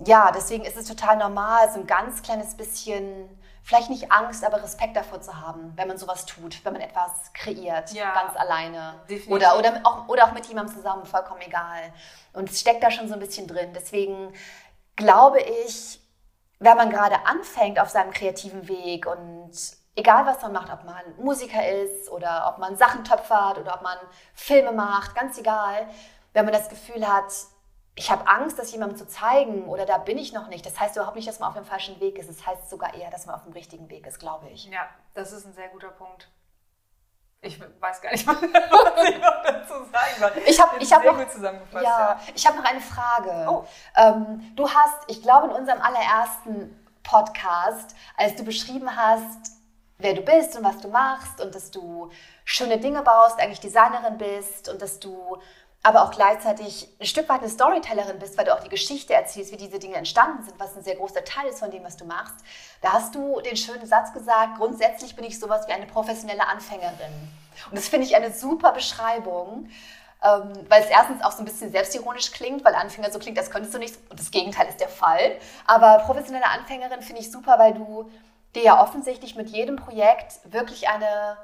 ja, 0.03 0.31
deswegen 0.31 0.65
ist 0.65 0.77
es 0.77 0.87
total 0.87 1.17
normal, 1.17 1.69
so 1.71 1.79
ein 1.79 1.85
ganz 1.85 2.23
kleines 2.23 2.57
bisschen, 2.57 3.37
vielleicht 3.61 3.91
nicht 3.91 4.11
Angst, 4.11 4.43
aber 4.43 4.63
Respekt 4.63 4.97
davor 4.97 5.21
zu 5.21 5.39
haben, 5.39 5.73
wenn 5.75 5.87
man 5.87 5.99
sowas 5.99 6.25
tut, 6.25 6.65
wenn 6.65 6.73
man 6.73 6.81
etwas 6.81 7.31
kreiert, 7.35 7.91
ja, 7.91 8.15
ganz 8.15 8.35
alleine. 8.35 8.95
Definitiv. 9.07 9.29
Oder, 9.29 9.59
oder, 9.59 9.81
auch, 9.83 10.07
oder 10.07 10.23
auch 10.23 10.31
mit 10.31 10.47
jemandem 10.47 10.75
zusammen, 10.75 11.05
vollkommen 11.05 11.41
egal. 11.41 11.93
Und 12.33 12.49
es 12.49 12.59
steckt 12.59 12.81
da 12.81 12.89
schon 12.89 13.07
so 13.07 13.13
ein 13.13 13.19
bisschen 13.19 13.45
drin. 13.45 13.73
Deswegen 13.75 14.33
glaube 14.95 15.39
ich, 15.39 15.99
wenn 16.59 16.77
man 16.77 16.89
gerade 16.89 17.25
anfängt 17.25 17.79
auf 17.79 17.89
seinem 17.89 18.11
kreativen 18.11 18.67
Weg 18.67 19.05
und 19.07 19.51
egal 19.95 20.25
was 20.25 20.41
man 20.41 20.53
macht, 20.53 20.71
ob 20.71 20.83
man 20.83 21.01
Musiker 21.17 21.67
ist 21.67 22.09
oder 22.09 22.51
ob 22.51 22.59
man 22.59 22.75
Sachen 22.75 23.03
töpfert 23.03 23.57
oder 23.57 23.75
ob 23.75 23.81
man 23.81 23.97
Filme 24.33 24.71
macht, 24.71 25.15
ganz 25.15 25.37
egal, 25.37 25.87
wenn 26.33 26.45
man 26.45 26.53
das 26.53 26.69
Gefühl 26.69 27.07
hat, 27.07 27.33
ich 27.95 28.11
habe 28.11 28.27
Angst, 28.27 28.57
das 28.57 28.71
jemandem 28.71 28.97
zu 28.97 29.07
zeigen 29.07 29.67
oder 29.67 29.85
da 29.85 29.97
bin 29.97 30.17
ich 30.17 30.31
noch 30.31 30.47
nicht. 30.47 30.65
Das 30.65 30.79
heißt 30.79 30.95
überhaupt 30.95 31.17
nicht, 31.17 31.27
dass 31.27 31.39
man 31.39 31.49
auf 31.49 31.55
dem 31.55 31.65
falschen 31.65 31.99
Weg 31.99 32.17
ist. 32.17 32.29
Das 32.29 32.45
heißt 32.45 32.69
sogar 32.69 32.93
eher, 32.93 33.09
dass 33.11 33.25
man 33.25 33.35
auf 33.35 33.43
dem 33.43 33.51
richtigen 33.51 33.89
Weg 33.89 34.07
ist, 34.07 34.19
glaube 34.19 34.47
ich. 34.49 34.65
Ja, 34.65 34.87
das 35.13 35.33
ist 35.33 35.45
ein 35.45 35.53
sehr 35.53 35.67
guter 35.67 35.89
Punkt. 35.89 36.29
Ich 37.41 37.59
weiß 37.79 38.01
gar 38.01 38.11
nicht, 38.11 38.27
was 38.27 38.41
ich 38.41 39.17
noch 39.17 39.43
dazu 39.43 39.73
sagen 39.91 40.13
soll. 40.19 40.31
Ich 40.45 40.61
habe 40.61 40.77
ich 40.79 40.91
hab 40.91 41.05
noch, 41.05 41.17
ja, 41.73 41.81
ja. 41.81 42.19
Ich 42.35 42.45
hab 42.45 42.55
noch 42.57 42.65
eine 42.65 42.81
Frage. 42.81 43.49
Oh. 43.49 43.65
Ähm, 43.95 44.51
du 44.55 44.69
hast, 44.69 45.03
ich 45.07 45.21
glaube, 45.21 45.47
in 45.47 45.53
unserem 45.53 45.81
allerersten 45.81 46.85
Podcast, 47.01 47.95
als 48.17 48.35
du 48.35 48.43
beschrieben 48.43 48.93
hast, 48.93 49.53
wer 49.99 50.15
du 50.15 50.21
bist 50.21 50.57
und 50.57 50.65
was 50.65 50.79
du 50.81 50.89
machst 50.89 51.39
und 51.39 51.55
dass 51.55 51.71
du 51.71 52.11
schöne 52.43 52.77
Dinge 52.77 53.03
baust, 53.03 53.39
eigentlich 53.39 53.61
Designerin 53.61 54.17
bist 54.17 54.67
und 54.67 54.81
dass 54.81 54.99
du 54.99 55.37
aber 55.81 56.03
auch 56.03 56.11
gleichzeitig 56.11 56.89
ein 56.99 57.05
Stück 57.05 57.29
weit 57.29 57.39
eine 57.39 57.49
Storytellerin 57.49 58.19
bist, 58.19 58.37
weil 58.37 58.45
du 58.45 58.53
auch 58.53 58.59
die 58.59 58.69
Geschichte 58.69 59.13
erzählst, 59.13 59.51
wie 59.53 59.57
diese 59.57 59.79
Dinge 59.79 59.95
entstanden 59.95 60.43
sind, 60.43 60.59
was 60.59 60.75
ein 60.75 60.83
sehr 60.83 60.95
großer 60.95 61.23
Teil 61.23 61.47
ist 61.47 61.59
von 61.59 61.71
dem, 61.71 61.83
was 61.83 61.95
du 61.95 62.05
machst. 62.05 62.35
Da 62.81 62.93
hast 62.93 63.15
du 63.15 63.39
den 63.41 63.55
schönen 63.55 63.85
Satz 63.85 64.11
gesagt, 64.11 64.57
grundsätzlich 64.57 65.15
bin 65.15 65.23
ich 65.23 65.39
sowas 65.39 65.67
wie 65.67 65.71
eine 65.71 65.85
professionelle 65.85 66.45
Anfängerin. 66.47 67.29
Und 67.69 67.77
das 67.77 67.87
finde 67.87 68.05
ich 68.07 68.15
eine 68.15 68.33
super 68.33 68.73
Beschreibung, 68.73 69.69
ähm, 70.21 70.51
weil 70.67 70.83
es 70.83 70.89
erstens 70.89 71.23
auch 71.23 71.31
so 71.31 71.39
ein 71.39 71.45
bisschen 71.45 71.71
selbstironisch 71.71 72.31
klingt, 72.31 72.65
weil 72.65 72.75
Anfänger 72.75 73.09
so 73.09 73.19
klingt, 73.19 73.37
das 73.37 73.49
könntest 73.49 73.73
du 73.73 73.79
nicht, 73.79 73.95
und 74.09 74.19
das 74.19 74.31
Gegenteil 74.31 74.67
ist 74.67 74.81
der 74.81 74.89
Fall. 74.89 75.37
Aber 75.65 75.99
professionelle 75.99 76.47
Anfängerin 76.49 77.01
finde 77.01 77.21
ich 77.21 77.31
super, 77.31 77.57
weil 77.57 77.73
du 77.73 78.11
dir 78.53 78.63
ja 78.63 78.83
offensichtlich 78.83 79.35
mit 79.35 79.49
jedem 79.49 79.77
Projekt 79.77 80.39
wirklich 80.43 80.89
eine 80.89 81.37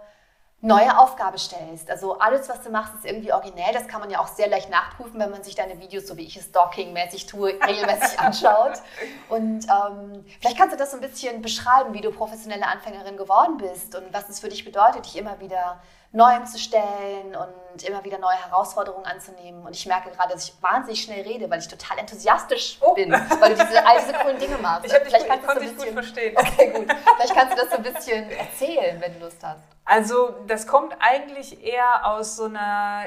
neue 0.66 0.98
Aufgabe 0.98 1.38
stellst. 1.38 1.92
Also 1.92 2.18
alles, 2.18 2.50
was 2.50 2.62
du 2.64 2.72
machst, 2.72 2.96
ist 2.96 3.06
irgendwie 3.06 3.32
originell. 3.32 3.72
Das 3.72 3.88
kann 3.88 4.02
man 4.02 4.10
ja 4.10 4.20
auch 4.20 4.28
sehr 4.28 4.48
leicht 4.48 4.70
nachprüfen, 4.70 5.20
wenn 5.20 5.30
man 5.30 5.44
sich 5.44 5.54
deine 5.54 5.80
Videos, 5.80 6.08
so 6.08 6.18
wie 6.18 6.24
ich 6.24 6.36
es 6.38 6.46
stalking-mäßig 6.46 7.28
tue, 7.28 7.50
regelmäßig 7.68 8.20
anschaut. 8.20 8.82
Und 9.30 9.66
ähm, 9.66 10.26
vielleicht 10.40 10.58
kannst 10.58 10.74
du 10.74 10.78
das 10.78 10.92
so 10.92 10.98
ein 10.98 11.02
bisschen 11.02 11.44
beschreiben, 11.44 11.94
wie 11.94 12.02
du 12.02 12.12
professionelle 12.12 12.68
Anfängerin 12.68 13.16
geworden 13.16 13.58
bist 13.58 13.96
und 13.96 14.12
was 14.12 14.28
es 14.28 14.40
für 14.40 14.50
dich 14.50 14.66
bedeutet, 14.66 15.06
dich 15.06 15.18
immer 15.18 15.40
wieder 15.40 15.80
Neuem 16.12 16.46
zu 16.46 16.58
stellen 16.58 17.36
und 17.36 17.84
immer 17.84 18.04
wieder 18.06 18.18
neue 18.18 18.38
Herausforderungen 18.38 19.06
anzunehmen. 19.06 19.66
Und 19.66 19.76
ich 19.76 19.86
merke 19.86 20.10
gerade, 20.12 20.34
dass 20.34 20.46
ich 20.46 20.56
wahnsinnig 20.62 21.04
schnell 21.04 21.24
rede, 21.24 21.50
weil 21.50 21.60
ich 21.60 21.68
total 21.68 22.00
enthusiastisch 22.00 22.78
oh. 22.82 22.94
bin, 22.94 23.12
weil 23.12 23.54
du 23.54 23.64
diese, 23.64 23.86
all 23.86 24.00
diese 24.00 24.14
coolen 24.14 24.40
Dinge 24.40 24.58
machst. 24.58 24.86
Ich, 24.86 24.94
dich, 24.94 25.02
Vielleicht 25.04 25.28
kannst 25.28 25.44
ich 25.44 25.48
konnte 25.48 25.66
dich 25.66 25.78
gut 25.78 25.90
verstehen. 25.90 26.36
Okay, 26.38 26.72
gut. 26.72 26.88
Vielleicht 27.18 27.36
kannst 27.36 27.54
du 27.54 27.62
das 27.62 27.70
so 27.70 27.76
ein 27.76 27.84
bisschen 27.84 28.32
erzählen, 28.32 29.02
wenn 29.02 29.14
du 29.14 29.26
Lust 29.26 29.44
hast. 29.44 29.75
Also 29.86 30.36
das 30.48 30.66
kommt 30.66 30.98
eigentlich 31.00 31.64
eher 31.64 32.08
aus 32.08 32.36
so 32.36 32.46
einer 32.46 33.06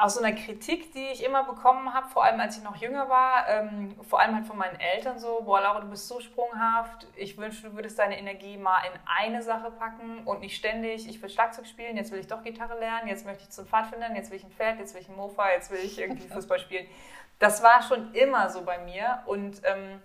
aus 0.00 0.14
so 0.14 0.24
einer 0.24 0.34
Kritik, 0.34 0.92
die 0.92 1.06
ich 1.12 1.22
immer 1.22 1.44
bekommen 1.44 1.92
habe, 1.92 2.08
vor 2.08 2.24
allem 2.24 2.40
als 2.40 2.56
ich 2.56 2.64
noch 2.64 2.76
jünger 2.76 3.08
war, 3.08 3.48
ähm, 3.48 3.94
vor 4.08 4.20
allem 4.20 4.34
halt 4.34 4.46
von 4.46 4.56
meinen 4.56 4.80
Eltern 4.80 5.18
so, 5.18 5.42
boah 5.44 5.60
Laura, 5.60 5.80
du 5.80 5.88
bist 5.88 6.08
so 6.08 6.18
sprunghaft, 6.18 7.06
ich 7.14 7.36
wünschte, 7.36 7.68
du 7.68 7.76
würdest 7.76 7.98
deine 7.98 8.18
Energie 8.18 8.56
mal 8.56 8.80
in 8.86 8.98
eine 9.04 9.42
Sache 9.42 9.70
packen 9.70 10.24
und 10.24 10.40
nicht 10.40 10.56
ständig, 10.56 11.08
ich 11.08 11.20
will 11.20 11.28
Schlagzeug 11.28 11.66
spielen, 11.66 11.96
jetzt 11.96 12.10
will 12.10 12.18
ich 12.18 12.26
doch 12.26 12.42
Gitarre 12.42 12.78
lernen, 12.78 13.08
jetzt 13.08 13.26
möchte 13.26 13.42
ich 13.44 13.50
zum 13.50 13.66
Pfadfindern, 13.66 14.16
jetzt 14.16 14.30
will 14.30 14.38
ich 14.38 14.44
ein 14.44 14.52
Pferd, 14.52 14.78
jetzt 14.78 14.94
will 14.94 15.02
ich 15.02 15.08
ein 15.08 15.16
Mofa, 15.16 15.50
jetzt 15.50 15.70
will 15.70 15.80
ich 15.80 15.98
irgendwie 15.98 16.28
Fußball 16.32 16.58
spielen. 16.58 16.86
Das 17.38 17.62
war 17.62 17.82
schon 17.82 18.12
immer 18.14 18.48
so 18.48 18.62
bei 18.62 18.78
mir 18.78 19.22
und 19.26 19.60
ähm, 19.64 20.00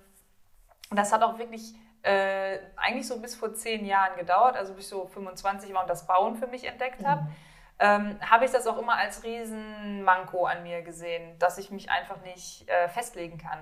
das 0.92 1.12
hat 1.14 1.24
auch 1.24 1.38
wirklich 1.40 1.74
äh, 2.08 2.60
eigentlich 2.76 3.08
so 3.08 3.20
bis 3.20 3.36
vor 3.36 3.54
zehn 3.54 3.86
Jahren 3.86 4.16
gedauert, 4.18 4.56
also 4.56 4.74
bis 4.74 4.86
ich 4.86 4.90
so 4.90 5.08
25 5.08 5.74
war 5.74 5.82
und 5.82 5.90
das 5.90 6.08
Bauen 6.08 6.36
für 6.36 6.48
mich 6.48 6.64
entdeckt 6.64 7.06
habe. 7.06 7.24
Mhm 7.24 7.36
ähm, 7.80 8.20
habe 8.22 8.46
ich 8.46 8.52
das 8.52 8.66
auch 8.66 8.78
immer 8.78 8.96
als 8.96 9.24
Riesenmanko 9.24 10.46
an 10.46 10.64
mir 10.64 10.82
gesehen, 10.82 11.38
dass 11.38 11.58
ich 11.58 11.70
mich 11.70 11.92
einfach 11.92 12.22
nicht 12.22 12.68
äh, 12.68 12.90
festlegen 12.90 13.38
kann 13.38 13.60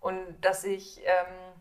und 0.00 0.40
dass 0.40 0.64
ich 0.64 1.00
ähm, 1.00 1.52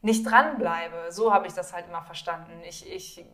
nicht 0.00 0.24
dranbleibe. 0.24 1.12
So 1.12 1.34
habe 1.34 1.46
ich 1.46 1.52
das 1.52 1.74
halt 1.74 1.86
immer 1.88 2.02
verstanden. 2.02 2.62
Ich, 2.64 2.90
ich 2.90 3.26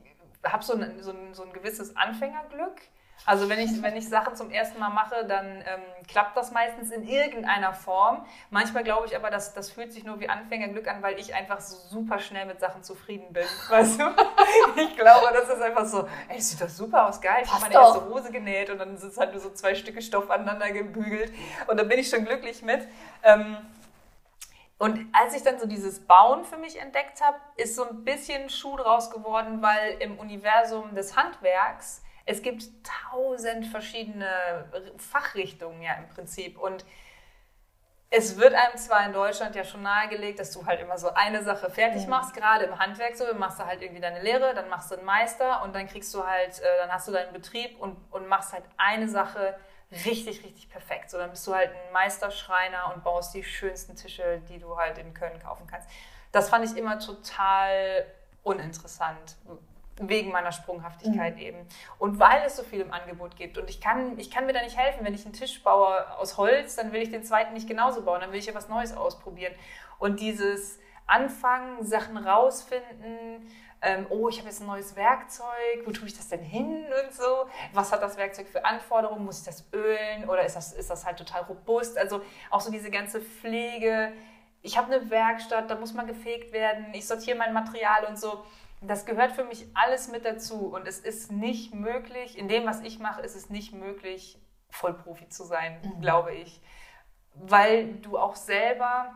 habe 0.44 0.64
so, 0.64 0.76
so, 1.00 1.14
so 1.32 1.44
ein 1.44 1.52
gewisses 1.52 1.96
Anfängerglück 1.96 2.80
also 3.24 3.48
wenn 3.48 3.58
ich, 3.58 3.82
wenn 3.82 3.96
ich 3.96 4.08
Sachen 4.08 4.36
zum 4.36 4.50
ersten 4.50 4.78
Mal 4.78 4.90
mache, 4.90 5.24
dann 5.26 5.46
ähm, 5.46 5.82
klappt 6.06 6.36
das 6.36 6.52
meistens 6.52 6.90
in 6.90 7.06
irgendeiner 7.08 7.72
Form. 7.72 8.24
Manchmal 8.50 8.84
glaube 8.84 9.06
ich 9.06 9.16
aber, 9.16 9.30
dass 9.30 9.54
das 9.54 9.70
fühlt 9.70 9.92
sich 9.92 10.04
nur 10.04 10.20
wie 10.20 10.28
Anfängerglück 10.28 10.86
an, 10.86 11.02
weil 11.02 11.18
ich 11.18 11.34
einfach 11.34 11.60
so 11.60 11.76
super 11.76 12.18
schnell 12.18 12.46
mit 12.46 12.60
Sachen 12.60 12.82
zufrieden 12.84 13.32
bin. 13.32 13.46
Weißt 13.68 14.00
du? 14.00 14.04
Ich 14.76 14.96
glaube, 14.96 15.28
das 15.32 15.48
ist 15.48 15.60
einfach 15.60 15.86
so, 15.86 16.08
ey, 16.28 16.40
sieht 16.40 16.60
das 16.60 16.76
super 16.76 17.08
aus, 17.08 17.20
geil. 17.20 17.42
Ich 17.42 17.50
habe 17.50 17.62
meine 17.62 17.74
doch. 17.74 17.94
erste 17.94 18.08
Hose 18.08 18.30
genäht 18.30 18.70
und 18.70 18.78
dann 18.78 18.96
sind 18.96 19.12
es 19.12 19.18
halt 19.18 19.32
nur 19.32 19.40
so 19.40 19.50
zwei 19.50 19.74
Stücke 19.74 20.02
Stoff 20.02 20.30
aneinander 20.30 20.70
gebügelt. 20.70 21.32
Und 21.66 21.78
da 21.78 21.84
bin 21.84 21.98
ich 21.98 22.08
schon 22.08 22.24
glücklich 22.24 22.62
mit. 22.62 22.86
Ähm, 23.24 23.56
und 24.78 25.06
als 25.14 25.34
ich 25.34 25.42
dann 25.42 25.58
so 25.58 25.66
dieses 25.66 26.06
Bauen 26.06 26.44
für 26.44 26.58
mich 26.58 26.78
entdeckt 26.78 27.20
habe, 27.22 27.38
ist 27.56 27.76
so 27.76 27.88
ein 27.88 28.04
bisschen 28.04 28.50
Schuh 28.50 28.76
draus 28.76 29.10
geworden, 29.10 29.62
weil 29.62 29.96
im 30.00 30.18
Universum 30.18 30.94
des 30.94 31.16
Handwerks 31.16 32.02
es 32.26 32.42
gibt 32.42 32.64
tausend 33.10 33.66
verschiedene 33.66 34.68
Fachrichtungen 34.98 35.80
ja 35.80 35.94
im 35.94 36.08
Prinzip 36.08 36.58
und 36.58 36.84
es 38.10 38.38
wird 38.38 38.54
einem 38.54 38.76
zwar 38.76 39.04
in 39.04 39.12
Deutschland 39.12 39.54
ja 39.56 39.64
schon 39.64 39.82
nahegelegt, 39.82 40.38
dass 40.38 40.52
du 40.52 40.64
halt 40.64 40.80
immer 40.80 40.96
so 40.96 41.12
eine 41.14 41.42
Sache 41.42 41.70
fertig 41.70 42.04
mhm. 42.04 42.10
machst, 42.10 42.34
gerade 42.34 42.64
im 42.64 42.78
Handwerk 42.78 43.16
so, 43.16 43.24
machst 43.34 43.58
du 43.58 43.66
halt 43.66 43.82
irgendwie 43.82 44.00
deine 44.00 44.22
Lehre, 44.22 44.54
dann 44.54 44.68
machst 44.68 44.90
du 44.90 44.96
einen 44.96 45.04
Meister 45.04 45.62
und 45.62 45.74
dann 45.74 45.88
kriegst 45.88 46.14
du 46.14 46.24
halt, 46.24 46.60
äh, 46.60 46.64
dann 46.78 46.92
hast 46.92 47.08
du 47.08 47.12
deinen 47.12 47.32
Betrieb 47.32 47.78
und, 47.80 47.96
und 48.10 48.28
machst 48.28 48.52
halt 48.52 48.64
eine 48.76 49.08
Sache 49.08 49.58
richtig, 50.04 50.44
richtig 50.44 50.68
perfekt. 50.68 51.10
So, 51.10 51.18
dann 51.18 51.30
bist 51.30 51.46
du 51.46 51.54
halt 51.54 51.70
ein 51.70 51.92
Meisterschreiner 51.92 52.92
und 52.94 53.04
baust 53.04 53.34
die 53.34 53.44
schönsten 53.44 53.96
Tische, 53.96 54.40
die 54.48 54.58
du 54.58 54.76
halt 54.76 54.98
in 54.98 55.12
Köln 55.14 55.38
kaufen 55.40 55.66
kannst. 55.68 55.88
Das 56.32 56.48
fand 56.48 56.64
ich 56.64 56.76
immer 56.76 56.98
total 56.98 58.06
uninteressant 58.42 59.36
wegen 59.98 60.30
meiner 60.30 60.52
Sprunghaftigkeit 60.52 61.36
mhm. 61.36 61.42
eben. 61.42 61.58
Und 61.98 62.18
weil 62.18 62.42
es 62.46 62.56
so 62.56 62.62
viel 62.62 62.80
im 62.80 62.92
Angebot 62.92 63.36
gibt. 63.36 63.58
Und 63.58 63.70
ich 63.70 63.80
kann, 63.80 64.18
ich 64.18 64.30
kann 64.30 64.46
mir 64.46 64.52
da 64.52 64.62
nicht 64.62 64.76
helfen. 64.76 65.04
Wenn 65.04 65.14
ich 65.14 65.24
einen 65.24 65.32
Tisch 65.32 65.62
baue 65.62 66.18
aus 66.18 66.36
Holz, 66.36 66.76
dann 66.76 66.92
will 66.92 67.02
ich 67.02 67.10
den 67.10 67.24
zweiten 67.24 67.54
nicht 67.54 67.68
genauso 67.68 68.02
bauen. 68.02 68.20
Dann 68.20 68.32
will 68.32 68.38
ich 68.38 68.46
ja 68.46 68.54
was 68.54 68.68
Neues 68.68 68.94
ausprobieren. 68.96 69.54
Und 69.98 70.20
dieses 70.20 70.78
Anfangen, 71.06 71.84
Sachen 71.84 72.16
rausfinden, 72.16 73.48
ähm, 73.82 74.06
oh, 74.10 74.28
ich 74.28 74.38
habe 74.38 74.48
jetzt 74.48 74.60
ein 74.60 74.66
neues 74.66 74.96
Werkzeug, 74.96 75.46
wo 75.84 75.92
tue 75.92 76.08
ich 76.08 76.16
das 76.16 76.28
denn 76.28 76.42
hin 76.42 76.84
und 77.04 77.12
so? 77.12 77.46
Was 77.72 77.92
hat 77.92 78.02
das 78.02 78.16
Werkzeug 78.16 78.48
für 78.48 78.64
Anforderungen? 78.64 79.24
Muss 79.24 79.40
ich 79.40 79.44
das 79.44 79.68
ölen 79.72 80.28
oder 80.28 80.44
ist 80.44 80.56
das, 80.56 80.72
ist 80.72 80.90
das 80.90 81.04
halt 81.04 81.18
total 81.18 81.42
robust? 81.42 81.98
Also 81.98 82.22
auch 82.50 82.60
so 82.60 82.70
diese 82.70 82.90
ganze 82.90 83.20
Pflege. 83.20 84.12
Ich 84.62 84.76
habe 84.76 84.92
eine 84.92 85.10
Werkstatt, 85.10 85.70
da 85.70 85.76
muss 85.76 85.94
man 85.94 86.06
gefegt 86.06 86.52
werden, 86.52 86.86
ich 86.94 87.06
sortiere 87.06 87.36
mein 87.36 87.52
Material 87.52 88.06
und 88.08 88.18
so 88.18 88.44
das 88.80 89.06
gehört 89.06 89.32
für 89.32 89.44
mich 89.44 89.66
alles 89.74 90.08
mit 90.08 90.24
dazu. 90.24 90.66
Und 90.66 90.86
es 90.86 90.98
ist 90.98 91.32
nicht 91.32 91.74
möglich, 91.74 92.38
in 92.38 92.48
dem, 92.48 92.66
was 92.66 92.80
ich 92.82 92.98
mache, 92.98 93.22
ist 93.22 93.36
es 93.36 93.50
nicht 93.50 93.72
möglich, 93.72 94.38
Vollprofi 94.70 95.28
zu 95.28 95.44
sein, 95.44 95.80
mhm. 95.82 96.00
glaube 96.00 96.34
ich. 96.34 96.60
Weil 97.34 97.94
du 97.96 98.18
auch 98.18 98.36
selber, 98.36 99.12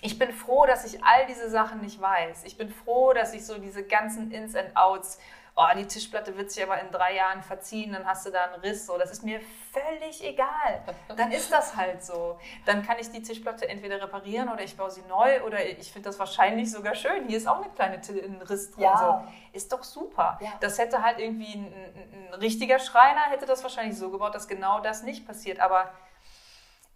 ich 0.00 0.18
bin 0.18 0.32
froh, 0.32 0.66
dass 0.66 0.84
ich 0.84 1.02
all 1.04 1.26
diese 1.26 1.50
Sachen 1.50 1.80
nicht 1.80 2.00
weiß. 2.00 2.44
Ich 2.44 2.56
bin 2.56 2.68
froh, 2.68 3.12
dass 3.12 3.34
ich 3.34 3.46
so 3.46 3.58
diese 3.58 3.84
ganzen 3.86 4.30
Ins 4.30 4.54
and 4.54 4.76
Outs 4.76 5.18
oh, 5.56 5.66
die 5.76 5.86
Tischplatte 5.86 6.36
wird 6.36 6.50
sich 6.50 6.62
aber 6.62 6.80
in 6.80 6.90
drei 6.90 7.14
Jahren 7.14 7.42
verziehen, 7.42 7.92
dann 7.92 8.04
hast 8.04 8.26
du 8.26 8.30
da 8.30 8.44
einen 8.44 8.60
Riss. 8.62 8.86
So, 8.86 8.98
das 8.98 9.12
ist 9.12 9.22
mir 9.22 9.40
völlig 9.72 10.24
egal. 10.24 10.82
Dann 11.16 11.30
ist 11.30 11.52
das 11.52 11.76
halt 11.76 12.04
so. 12.04 12.38
Dann 12.66 12.84
kann 12.84 12.98
ich 12.98 13.10
die 13.10 13.22
Tischplatte 13.22 13.68
entweder 13.68 14.02
reparieren 14.02 14.48
oder 14.48 14.62
ich 14.62 14.76
baue 14.76 14.90
sie 14.90 15.02
neu 15.02 15.42
oder 15.44 15.64
ich 15.64 15.92
finde 15.92 16.08
das 16.08 16.18
wahrscheinlich 16.18 16.70
sogar 16.70 16.94
schön. 16.94 17.28
Hier 17.28 17.38
ist 17.38 17.46
auch 17.46 17.62
eine 17.62 17.72
kleine 17.72 17.96
ein 17.96 18.42
Riss 18.42 18.72
drin. 18.72 18.84
Ja. 18.84 19.24
So. 19.24 19.56
Ist 19.56 19.72
doch 19.72 19.84
super. 19.84 20.38
Ja. 20.40 20.50
Das 20.60 20.78
hätte 20.78 21.02
halt 21.02 21.20
irgendwie 21.20 21.54
ein, 21.54 21.72
ein, 21.72 22.28
ein 22.28 22.34
richtiger 22.34 22.80
Schreiner 22.80 23.22
hätte 23.30 23.46
das 23.46 23.62
wahrscheinlich 23.62 23.96
so 23.96 24.10
gebaut, 24.10 24.34
dass 24.34 24.48
genau 24.48 24.80
das 24.80 25.04
nicht 25.04 25.24
passiert. 25.24 25.60
Aber 25.60 25.92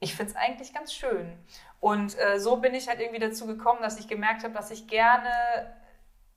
ich 0.00 0.16
finde 0.16 0.32
es 0.32 0.36
eigentlich 0.36 0.74
ganz 0.74 0.92
schön. 0.92 1.38
Und 1.80 2.18
äh, 2.18 2.40
so 2.40 2.56
bin 2.56 2.74
ich 2.74 2.88
halt 2.88 3.00
irgendwie 3.00 3.20
dazu 3.20 3.46
gekommen, 3.46 3.80
dass 3.82 4.00
ich 4.00 4.08
gemerkt 4.08 4.42
habe, 4.42 4.54
dass 4.54 4.72
ich 4.72 4.88
gerne 4.88 5.30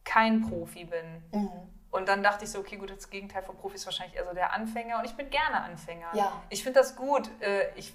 kein 0.04 0.42
Profi 0.42 0.86
bin. 0.86 1.24
Mhm. 1.32 1.81
Und 1.92 2.08
dann 2.08 2.24
dachte 2.24 2.46
ich 2.46 2.52
so, 2.52 2.60
okay, 2.60 2.78
gut, 2.78 2.90
das 2.90 3.10
Gegenteil 3.10 3.44
von 3.44 3.58
Profi 3.58 3.76
ist 3.76 3.86
wahrscheinlich 3.86 4.16
eher 4.16 4.26
so 4.26 4.34
der 4.34 4.54
Anfänger. 4.54 5.00
Und 5.00 5.06
ich 5.06 5.14
bin 5.16 5.30
gerne 5.30 5.62
Anfänger. 5.62 6.08
Ja. 6.14 6.42
Ich 6.50 6.64
finde 6.64 6.80
das 6.80 6.96
gut. 6.96 7.30
Äh, 7.42 7.68
ich, 7.76 7.94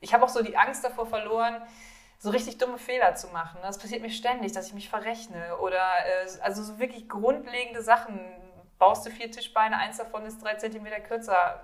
ich 0.00 0.14
habe 0.14 0.24
auch 0.24 0.30
so 0.30 0.42
die 0.42 0.56
Angst 0.56 0.82
davor 0.82 1.06
verloren, 1.06 1.60
so 2.18 2.30
richtig 2.30 2.56
dumme 2.56 2.78
Fehler 2.78 3.14
zu 3.14 3.28
machen. 3.28 3.58
Das 3.62 3.78
passiert 3.78 4.00
mir 4.00 4.10
ständig, 4.10 4.52
dass 4.52 4.68
ich 4.68 4.74
mich 4.74 4.88
verrechne. 4.88 5.58
Oder 5.58 5.76
äh, 5.76 6.40
also 6.40 6.62
so 6.62 6.78
wirklich 6.78 7.08
grundlegende 7.08 7.82
Sachen. 7.82 8.18
Baust 8.78 9.04
du 9.04 9.10
vier 9.10 9.30
Tischbeine, 9.30 9.76
eins 9.76 9.98
davon 9.98 10.24
ist 10.24 10.42
drei 10.42 10.54
Zentimeter 10.54 11.00
kürzer. 11.00 11.60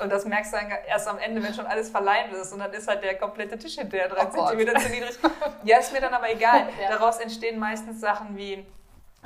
Und 0.00 0.10
das 0.10 0.24
merkst 0.24 0.52
du 0.52 0.56
dann 0.56 0.70
erst 0.86 1.08
am 1.08 1.18
Ende, 1.18 1.42
wenn 1.42 1.52
schon 1.52 1.66
alles 1.66 1.90
verleimt 1.90 2.32
ist. 2.32 2.52
Und 2.52 2.60
dann 2.60 2.72
ist 2.72 2.88
halt 2.88 3.02
der 3.04 3.18
komplette 3.18 3.58
Tisch 3.58 3.74
hinterher 3.74 4.08
drei 4.08 4.26
oh 4.26 4.30
Zentimeter 4.30 4.80
zu 4.80 4.88
niedrig. 4.88 5.18
Ja, 5.64 5.78
ist 5.78 5.92
mir 5.92 6.00
dann 6.00 6.14
aber 6.14 6.30
egal. 6.30 6.68
Ja. 6.80 6.88
Daraus 6.90 7.18
entstehen 7.18 7.58
meistens 7.58 8.00
Sachen 8.00 8.36
wie 8.36 8.64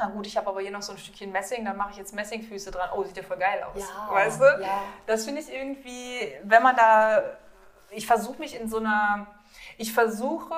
na 0.01 0.09
gut, 0.09 0.27
ich 0.27 0.37
habe 0.37 0.49
aber 0.49 0.61
hier 0.61 0.71
noch 0.71 0.83
so 0.83 0.93
ein 0.93 0.99
Stückchen 0.99 1.31
Messing, 1.31 1.65
dann 1.65 1.77
mache 1.77 1.91
ich 1.91 1.97
jetzt 1.99 2.15
Messingfüße 2.15 2.71
dran. 2.71 2.89
Oh, 2.95 3.05
sieht 3.05 3.17
ja 3.17 3.23
voll 3.23 3.37
geil 3.37 3.63
aus. 3.63 3.81
Ja, 3.81 4.15
weißt 4.15 4.41
du? 4.41 4.45
Ja. 4.63 4.83
Das 5.07 5.25
finde 5.25 5.43
ich 5.43 5.53
irgendwie, 5.53 6.35
wenn 6.43 6.63
man 6.63 6.75
da, 6.75 7.23
ich 7.91 8.07
versuche 8.07 8.39
mich 8.39 8.59
in 8.59 8.69
so 8.69 8.79
einer, 8.79 9.27
ich 9.77 9.93
versuche 9.93 10.55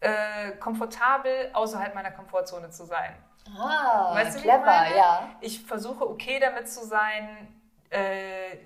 äh, 0.00 0.52
komfortabel 0.52 1.50
außerhalb 1.54 1.94
meiner 1.94 2.10
Komfortzone 2.10 2.70
zu 2.70 2.84
sein. 2.84 3.16
Ah, 3.58 4.14
weißt 4.14 4.36
du, 4.36 4.42
clever, 4.42 4.86
ich 4.88 4.96
ja. 4.96 5.28
Ich 5.40 5.64
versuche 5.64 6.06
okay 6.06 6.38
damit 6.38 6.68
zu 6.68 6.84
sein, 6.84 7.48
äh, 7.88 8.58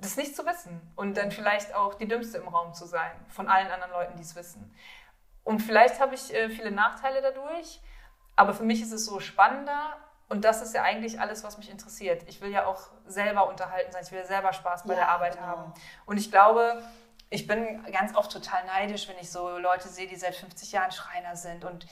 das 0.00 0.16
nicht 0.16 0.34
zu 0.34 0.44
wissen 0.46 0.80
und 0.96 1.16
dann 1.16 1.30
vielleicht 1.30 1.74
auch 1.74 1.94
die 1.94 2.08
Dümmste 2.08 2.38
im 2.38 2.48
Raum 2.48 2.74
zu 2.74 2.86
sein 2.86 3.12
von 3.28 3.48
allen 3.48 3.70
anderen 3.70 3.92
Leuten, 3.92 4.16
die 4.16 4.22
es 4.22 4.34
wissen. 4.34 4.74
Und 5.44 5.60
vielleicht 5.60 6.00
habe 6.00 6.14
ich 6.14 6.34
äh, 6.34 6.50
viele 6.50 6.72
Nachteile 6.72 7.22
dadurch, 7.22 7.80
aber 8.38 8.54
für 8.54 8.62
mich 8.62 8.80
ist 8.80 8.92
es 8.92 9.04
so 9.04 9.18
spannender 9.18 9.96
und 10.28 10.44
das 10.44 10.62
ist 10.62 10.72
ja 10.72 10.82
eigentlich 10.82 11.20
alles, 11.20 11.42
was 11.42 11.58
mich 11.58 11.70
interessiert. 11.70 12.22
Ich 12.28 12.40
will 12.40 12.52
ja 12.52 12.66
auch 12.66 12.90
selber 13.06 13.48
unterhalten 13.48 13.90
sein, 13.90 14.02
ich 14.04 14.12
will 14.12 14.24
selber 14.24 14.52
Spaß 14.52 14.84
bei 14.84 14.94
ja, 14.94 15.00
der 15.00 15.08
Arbeit 15.08 15.34
genau. 15.34 15.46
haben. 15.46 15.74
Und 16.06 16.18
ich 16.18 16.30
glaube, 16.30 16.80
ich 17.30 17.48
bin 17.48 17.82
ganz 17.90 18.14
oft 18.14 18.30
total 18.30 18.64
neidisch, 18.66 19.08
wenn 19.08 19.18
ich 19.18 19.30
so 19.30 19.58
Leute 19.58 19.88
sehe, 19.88 20.06
die 20.06 20.14
seit 20.14 20.36
50 20.36 20.70
Jahren 20.70 20.92
Schreiner 20.92 21.34
sind 21.34 21.64
und 21.64 21.86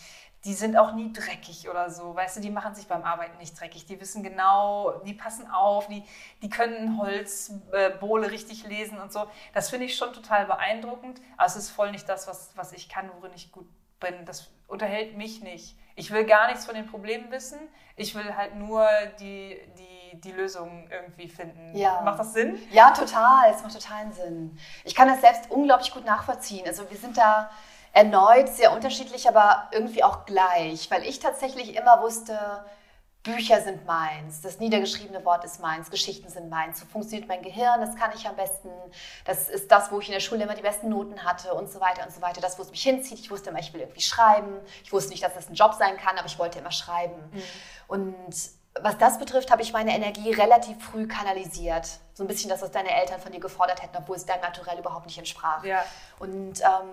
die 0.45 0.55
sind 0.55 0.77
auch 0.77 0.93
nie 0.93 1.13
dreckig 1.13 1.69
oder 1.69 1.91
so. 1.91 2.15
Weißt 2.15 2.37
du, 2.37 2.41
die 2.41 2.51
machen 2.51 2.77
sich 2.77 2.87
beim 2.87 3.03
Arbeiten 3.03 3.39
nicht 3.39 3.59
dreckig. 3.59 3.87
Die 3.87 4.01
wissen 4.01 4.23
genau, 4.23 5.01
die 5.05 5.15
passen 5.15 5.51
auf, 5.51 5.89
die, 5.89 6.05
die 6.43 6.49
können 6.49 6.97
Holzbohle 7.01 8.31
richtig 8.31 8.65
lesen 8.69 9.01
und 9.01 9.13
so. 9.13 9.27
Das 9.53 9.71
finde 9.71 9.87
ich 9.87 9.97
schon 9.97 10.13
total 10.13 10.47
beeindruckend. 10.47 11.21
Aber 11.37 11.47
es 11.47 11.57
ist 11.57 11.71
voll 11.71 11.91
nicht 11.91 12.09
das, 12.09 12.29
was, 12.29 12.51
was 12.55 12.73
ich 12.73 12.89
kann, 12.89 13.11
worin 13.17 13.33
ich 13.35 13.51
gut 13.51 13.67
bin. 14.01 14.25
Das 14.25 14.51
unterhält 14.67 15.17
mich 15.17 15.43
nicht. 15.43 15.77
Ich 15.95 16.11
will 16.11 16.25
gar 16.25 16.49
nichts 16.49 16.67
von 16.67 16.75
den 16.75 16.87
Problemen 16.87 17.31
wissen. 17.31 17.59
Ich 17.97 18.15
will 18.15 18.37
halt 18.37 18.55
nur 18.57 18.87
die, 19.19 19.59
die 19.79 19.97
die, 20.23 20.33
Lösung 20.33 20.89
irgendwie 20.91 21.29
finden. 21.29 21.77
Ja. 21.77 22.01
Macht 22.03 22.21
das 22.21 22.33
Sinn? 22.33 22.61
Ja, 22.71 22.91
total. 22.91 23.51
Es 23.51 23.63
macht 23.63 23.75
totalen 23.75 24.13
Sinn. 24.13 24.59
Ich 24.85 24.95
kann 24.95 25.09
das 25.09 25.21
selbst 25.21 25.51
unglaublich 25.51 25.93
gut 25.93 26.05
nachvollziehen. 26.05 26.67
Also 26.67 26.89
wir 26.91 26.97
sind 26.97 27.17
da 27.17 27.51
erneut 27.93 28.49
sehr 28.49 28.73
unterschiedlich, 28.73 29.29
aber 29.29 29.69
irgendwie 29.73 30.05
auch 30.05 30.27
gleich, 30.27 30.91
weil 30.91 31.03
ich 31.05 31.19
tatsächlich 31.19 31.77
immer 31.77 32.03
wusste, 32.03 32.65
Bücher 33.27 33.61
sind 33.61 33.85
meins, 33.87 34.41
das 34.41 34.61
niedergeschriebene 34.61 35.25
Wort 35.25 35.45
ist 35.45 35.61
meins, 35.61 35.91
Geschichten 35.91 36.29
sind 36.29 36.49
meins, 36.49 36.81
so 36.81 36.87
funktioniert 36.87 37.29
mein 37.29 37.43
Gehirn, 37.43 37.81
das 37.81 37.97
kann 37.97 38.13
ich 38.15 38.27
am 38.27 38.37
besten, 38.37 38.71
das 39.25 39.49
ist 39.49 39.71
das, 39.71 39.91
wo 39.91 39.99
ich 39.99 40.07
in 40.07 40.13
der 40.13 40.21
Schule 40.21 40.45
immer 40.45 40.55
die 40.55 40.63
besten 40.63 40.89
Noten 40.89 41.25
hatte 41.25 41.53
und 41.53 41.71
so 41.71 41.81
weiter 41.81 42.05
und 42.05 42.13
so 42.13 42.23
weiter, 42.23 42.41
das, 42.41 42.57
wo 42.59 42.63
es 42.63 42.71
mich 42.71 42.83
hinzieht. 42.83 43.19
Ich 43.19 43.31
wusste 43.31 43.51
immer, 43.51 43.59
ich 43.59 43.73
will 43.73 43.81
irgendwie 43.81 44.01
schreiben. 44.01 44.57
Ich 44.85 44.93
wusste 44.93 45.11
nicht, 45.11 45.25
dass 45.25 45.35
das 45.35 45.49
ein 45.49 45.55
Job 45.55 45.75
sein 45.75 45.97
kann, 45.97 46.17
aber 46.17 46.27
ich 46.27 46.39
wollte 46.39 46.61
immer 46.61 46.71
schreiben. 46.71 47.17
Mhm. 47.33 47.43
Und 47.89 48.27
was 48.81 48.99
das 48.99 49.19
betrifft, 49.19 49.51
habe 49.51 49.63
ich 49.63 49.73
meine 49.73 49.95
Energie 49.95 50.33
relativ 50.33 50.83
früh 50.85 51.07
kanalisiert. 51.07 51.89
So 52.15 52.25
ein 52.25 52.27
bisschen 52.27 52.51
das, 52.51 52.63
was 52.63 52.71
deine 52.71 52.91
Eltern 52.91 53.21
von 53.21 53.33
dir 53.33 53.41
gefordert 53.41 53.83
hätten, 53.83 53.97
obwohl 53.97 54.17
es 54.17 54.27
deinem 54.27 54.43
Naturell 54.43 54.79
überhaupt 54.79 55.07
nicht 55.07 55.19
entsprach. 55.19 55.65
Ja. 55.65 55.85
Und 56.19 56.61
ähm, 56.61 56.93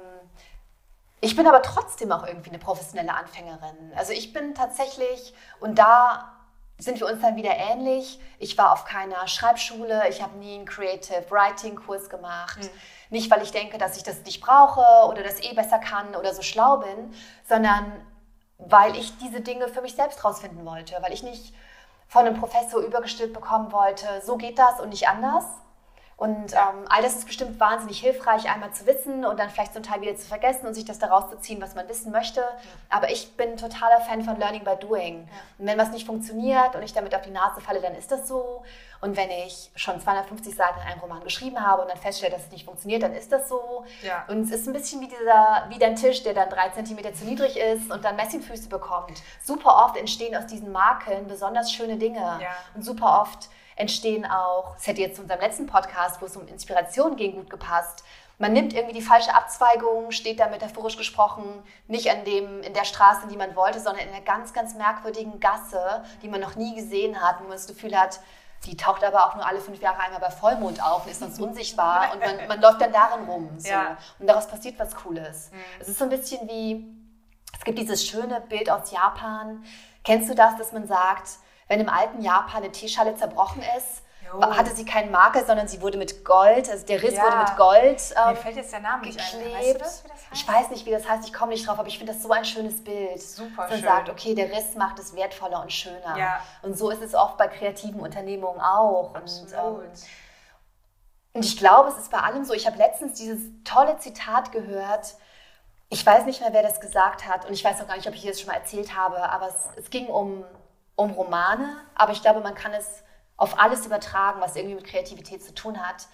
ich 1.23 1.37
bin 1.37 1.47
aber 1.47 1.61
trotzdem 1.61 2.11
auch 2.11 2.27
irgendwie 2.27 2.49
eine 2.49 2.59
professionelle 2.59 3.13
Anfängerin. 3.13 3.93
Also 3.95 4.11
ich 4.11 4.33
bin 4.33 4.53
tatsächlich, 4.55 5.33
und 5.61 5.79
da 5.79 6.33
sind 6.77 6.99
wir 6.99 7.07
uns 7.07 7.21
dann 7.21 7.37
wieder 7.37 7.55
ähnlich. 7.55 8.19
Ich 8.39 8.57
war 8.57 8.73
auf 8.73 8.83
keiner 8.83 9.25
Schreibschule, 9.29 10.09
ich 10.09 10.21
habe 10.21 10.37
nie 10.37 10.55
einen 10.55 10.65
Creative 10.65 11.23
Writing 11.29 11.75
Kurs 11.75 12.09
gemacht. 12.09 12.59
Mhm. 12.59 12.69
Nicht, 13.09 13.31
weil 13.31 13.41
ich 13.41 13.51
denke, 13.51 13.77
dass 13.77 13.95
ich 13.95 14.03
das 14.03 14.21
nicht 14.25 14.41
brauche 14.41 15.07
oder 15.07 15.23
das 15.23 15.41
eh 15.41 15.53
besser 15.53 15.79
kann 15.79 16.13
oder 16.15 16.33
so 16.33 16.41
schlau 16.41 16.77
bin, 16.77 17.13
sondern 17.47 18.05
weil 18.57 18.97
ich 18.97 19.17
diese 19.19 19.39
Dinge 19.39 19.69
für 19.69 19.81
mich 19.81 19.95
selbst 19.95 20.25
rausfinden 20.25 20.65
wollte, 20.65 20.97
weil 20.99 21.13
ich 21.13 21.23
nicht 21.23 21.53
von 22.09 22.25
einem 22.25 22.37
Professor 22.37 22.81
übergestülpt 22.81 23.33
bekommen 23.33 23.71
wollte, 23.71 24.05
so 24.25 24.35
geht 24.35 24.59
das 24.59 24.81
und 24.81 24.89
nicht 24.89 25.07
anders, 25.07 25.45
und 26.23 26.53
ähm, 26.53 26.85
all 26.87 27.01
das 27.01 27.17
ist 27.17 27.27
bestimmt 27.27 27.59
wahnsinnig 27.59 27.99
hilfreich, 27.99 28.49
einmal 28.49 28.71
zu 28.71 28.85
wissen 28.85 29.25
und 29.25 29.37
dann 29.37 29.49
vielleicht 29.49 29.73
zum 29.73 29.83
Teil 29.83 29.99
wieder 29.99 30.15
zu 30.15 30.25
vergessen 30.25 30.65
und 30.65 30.73
sich 30.73 30.85
das 30.85 30.97
daraus 30.97 31.29
zu 31.29 31.37
ziehen, 31.37 31.61
was 31.61 31.75
man 31.75 31.89
wissen 31.89 32.13
möchte. 32.13 32.39
Ja. 32.39 32.47
Aber 32.91 33.11
ich 33.11 33.35
bin 33.35 33.57
totaler 33.57 33.99
Fan 33.99 34.21
von 34.21 34.39
Learning 34.39 34.63
by 34.63 34.77
Doing. 34.79 35.27
Ja. 35.27 35.33
Und 35.57 35.65
wenn 35.65 35.77
was 35.77 35.91
nicht 35.91 36.07
funktioniert 36.07 36.75
und 36.75 36.81
ich 36.81 36.93
damit 36.93 37.13
auf 37.13 37.23
die 37.23 37.29
Nase 37.29 37.59
falle, 37.59 37.81
dann 37.81 37.93
ist 37.95 38.09
das 38.09 38.29
so. 38.29 38.63
Und 39.01 39.17
wenn 39.17 39.29
ich 39.31 39.69
schon 39.75 39.99
250 39.99 40.55
Seiten 40.55 40.79
in 40.79 40.93
einem 40.93 41.01
Roman 41.01 41.25
geschrieben 41.25 41.59
habe 41.59 41.81
und 41.81 41.91
dann 41.91 41.97
feststelle, 41.97 42.31
dass 42.31 42.45
es 42.45 42.51
nicht 42.53 42.63
funktioniert, 42.63 43.03
dann 43.03 43.13
ist 43.13 43.33
das 43.33 43.49
so. 43.49 43.83
Ja. 44.01 44.23
Und 44.29 44.43
es 44.43 44.51
ist 44.51 44.65
ein 44.65 44.71
bisschen 44.71 45.01
wie, 45.01 45.09
dieser, 45.09 45.65
wie 45.67 45.77
dein 45.77 45.97
Tisch, 45.97 46.23
der 46.23 46.33
dann 46.33 46.49
drei 46.49 46.69
Zentimeter 46.69 47.13
zu 47.13 47.25
niedrig 47.25 47.57
ist 47.57 47.91
und 47.91 48.05
dann 48.05 48.15
Messingfüße 48.15 48.69
bekommt. 48.69 49.21
Super 49.43 49.83
oft 49.83 49.97
entstehen 49.97 50.37
aus 50.37 50.47
diesen 50.47 50.71
Makeln 50.71 51.27
besonders 51.27 51.69
schöne 51.69 51.97
Dinge. 51.97 52.39
Und 52.75 52.85
super 52.85 53.19
oft 53.23 53.49
entstehen 53.75 54.25
auch, 54.25 54.75
es 54.77 54.87
hätte 54.87 55.01
jetzt 55.01 55.15
zu 55.15 55.21
unserem 55.23 55.41
letzten 55.41 55.67
Podcast, 55.67 56.21
wo 56.21 56.25
es 56.25 56.35
um 56.35 56.47
Inspiration 56.47 57.15
ging, 57.15 57.35
gut 57.35 57.49
gepasst. 57.49 58.03
Man 58.39 58.53
nimmt 58.53 58.73
irgendwie 58.73 58.95
die 58.95 59.01
falsche 59.01 59.33
Abzweigung, 59.33 60.11
steht 60.11 60.39
da 60.39 60.47
metaphorisch 60.47 60.97
gesprochen 60.97 61.63
nicht 61.87 62.09
an 62.09 62.25
dem, 62.25 62.61
in 62.61 62.73
der 62.73 62.83
Straße, 62.83 63.27
die 63.27 63.37
man 63.37 63.55
wollte, 63.55 63.79
sondern 63.79 64.07
in 64.07 64.13
einer 64.13 64.23
ganz, 64.25 64.53
ganz 64.53 64.73
merkwürdigen 64.73 65.39
Gasse, 65.39 66.03
die 66.21 66.27
man 66.27 66.41
noch 66.41 66.55
nie 66.55 66.75
gesehen 66.75 67.21
hat, 67.21 67.39
wo 67.39 67.43
man 67.43 67.53
das 67.53 67.67
Gefühl 67.67 67.97
hat, 67.97 68.19
die 68.65 68.77
taucht 68.77 69.03
aber 69.03 69.27
auch 69.27 69.35
nur 69.35 69.45
alle 69.45 69.59
fünf 69.59 69.81
Jahre 69.81 69.99
einmal 69.99 70.19
bei 70.19 70.31
Vollmond 70.31 70.81
auf 70.83 71.05
und 71.05 71.11
ist 71.11 71.19
sonst 71.19 71.39
unsichtbar 71.39 72.13
und 72.13 72.19
man, 72.19 72.47
man 72.47 72.61
läuft 72.61 72.81
dann 72.81 72.93
darin 72.93 73.25
rum. 73.25 73.49
So. 73.57 73.69
Ja. 73.69 73.97
Und 74.19 74.27
daraus 74.27 74.47
passiert 74.47 74.79
was 74.79 74.95
Cooles. 74.95 75.51
Mhm. 75.51 75.57
Es 75.79 75.89
ist 75.89 75.99
so 75.99 76.05
ein 76.05 76.09
bisschen 76.09 76.47
wie, 76.47 76.85
es 77.57 77.63
gibt 77.63 77.77
dieses 77.77 78.05
schöne 78.05 78.41
Bild 78.41 78.69
aus 78.69 78.91
Japan. 78.91 79.63
Kennst 80.03 80.29
du 80.29 80.35
das, 80.35 80.57
dass 80.57 80.71
man 80.71 80.87
sagt, 80.87 81.29
wenn 81.67 81.79
im 81.79 81.89
alten 81.89 82.21
Japan 82.21 82.63
eine 82.63 82.71
Teeschale 82.71 83.15
zerbrochen 83.15 83.63
ist, 83.77 84.03
jo. 84.33 84.41
hatte 84.41 84.75
sie 84.75 84.85
keinen 84.85 85.11
Makel, 85.11 85.45
sondern 85.45 85.67
sie 85.67 85.81
wurde 85.81 85.97
mit 85.97 86.25
Gold, 86.25 86.69
also 86.69 86.85
der 86.85 87.01
Riss 87.01 87.15
ja. 87.15 87.23
wurde 87.23 87.37
mit 87.37 87.57
Gold 87.57 88.01
ähm, 88.15 88.33
Mir 88.33 88.35
fällt 88.35 88.55
jetzt 88.55 88.71
der 88.71 88.79
Name 88.79 89.03
geklebt. 89.03 89.33
Nicht 89.33 89.45
ein. 89.45 89.53
Weißt 89.53 89.75
du 89.75 89.79
das, 89.79 90.03
wie 90.03 90.07
das 90.07 90.17
heißt? 90.17 90.33
Ich 90.33 90.47
weiß 90.47 90.69
nicht, 90.71 90.85
wie 90.85 90.91
das 90.91 91.07
heißt, 91.07 91.27
ich 91.27 91.33
komme 91.33 91.51
nicht 91.51 91.67
drauf, 91.67 91.79
aber 91.79 91.87
ich 91.87 91.97
finde 91.97 92.13
das 92.13 92.21
so 92.21 92.31
ein 92.31 92.45
schönes 92.45 92.83
Bild. 92.83 93.21
Super 93.21 93.63
Man 93.63 93.71
schön. 93.71 93.83
sagt, 93.83 94.09
okay, 94.09 94.35
der 94.35 94.51
Riss 94.51 94.75
macht 94.75 94.99
es 94.99 95.15
wertvoller 95.15 95.61
und 95.61 95.71
schöner. 95.71 96.17
Ja. 96.17 96.41
Und 96.61 96.77
so 96.77 96.89
ist 96.89 97.01
es 97.01 97.13
oft 97.13 97.37
bei 97.37 97.47
kreativen 97.47 97.99
Unternehmungen 97.99 98.61
auch. 98.61 99.13
Absolut. 99.15 99.53
Und, 99.53 99.83
ähm, 99.83 99.91
und 101.33 101.45
ich 101.45 101.57
glaube, 101.57 101.89
es 101.89 101.97
ist 101.97 102.11
bei 102.11 102.19
allem 102.19 102.45
so. 102.45 102.53
Ich 102.53 102.67
habe 102.67 102.77
letztens 102.77 103.17
dieses 103.17 103.41
tolle 103.63 103.97
Zitat 103.97 104.51
gehört. 104.51 105.15
Ich 105.89 106.05
weiß 106.05 106.25
nicht 106.25 106.41
mehr, 106.41 106.53
wer 106.53 106.63
das 106.63 106.79
gesagt 106.79 107.27
hat 107.27 107.45
und 107.45 107.53
ich 107.53 107.63
weiß 107.63 107.81
auch 107.81 107.87
gar 107.87 107.95
nicht, 107.95 108.07
ob 108.07 108.15
ich 108.15 108.25
das 108.25 108.39
schon 108.39 108.49
mal 108.49 108.57
erzählt 108.57 108.95
habe, 108.95 109.29
aber 109.29 109.47
es, 109.47 109.83
es 109.83 109.89
ging 109.91 110.07
um 110.07 110.43
um 110.95 111.11
Romane, 111.11 111.77
aber 111.95 112.11
ich 112.11 112.21
glaube, 112.21 112.41
man 112.41 112.55
kann 112.55 112.73
es 112.73 113.03
auf 113.37 113.59
alles 113.59 113.85
übertragen, 113.85 114.41
was 114.41 114.55
irgendwie 114.55 114.75
mit 114.75 114.85
Kreativität 114.85 115.43
zu 115.43 115.53
tun 115.53 115.79
hat. 115.85 116.07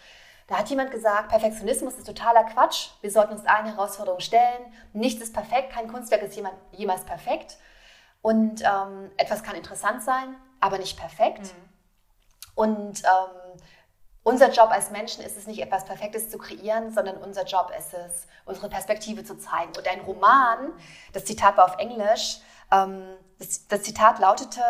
Da 0.47 0.57
hat 0.57 0.69
jemand 0.69 0.89
gesagt, 0.89 1.29
Perfektionismus 1.29 1.93
ist 1.95 2.07
totaler 2.07 2.43
Quatsch. 2.45 2.89
Wir 3.01 3.11
sollten 3.11 3.33
uns 3.33 3.45
eine 3.45 3.75
Herausforderung 3.75 4.19
stellen. 4.19 4.73
Nichts 4.93 5.21
ist 5.21 5.33
perfekt, 5.33 5.71
kein 5.71 5.87
Kunstwerk 5.87 6.23
ist 6.23 6.41
jemals 6.71 7.03
perfekt. 7.05 7.57
Und 8.21 8.61
ähm, 8.61 9.11
etwas 9.17 9.43
kann 9.43 9.55
interessant 9.55 10.01
sein, 10.01 10.35
aber 10.59 10.79
nicht 10.79 10.97
perfekt. 10.97 11.43
Mhm. 11.43 11.69
Und 12.55 13.03
ähm, 13.03 13.61
unser 14.23 14.51
Job 14.51 14.69
als 14.71 14.91
Menschen 14.91 15.23
ist 15.23 15.37
es 15.37 15.47
nicht, 15.47 15.61
etwas 15.61 15.85
Perfektes 15.85 16.29
zu 16.29 16.37
kreieren, 16.37 16.91
sondern 16.91 17.17
unser 17.17 17.45
Job 17.45 17.71
ist 17.77 17.93
es, 17.93 18.27
unsere 18.45 18.69
Perspektive 18.69 19.23
zu 19.23 19.37
zeigen. 19.37 19.71
Und 19.77 19.87
ein 19.87 20.01
Roman, 20.01 20.73
das 21.13 21.25
Zitat 21.25 21.57
war 21.57 21.65
auf 21.65 21.77
Englisch, 21.77 22.39
das, 22.69 23.67
das 23.67 23.83
Zitat 23.83 24.19
lautete, 24.19 24.61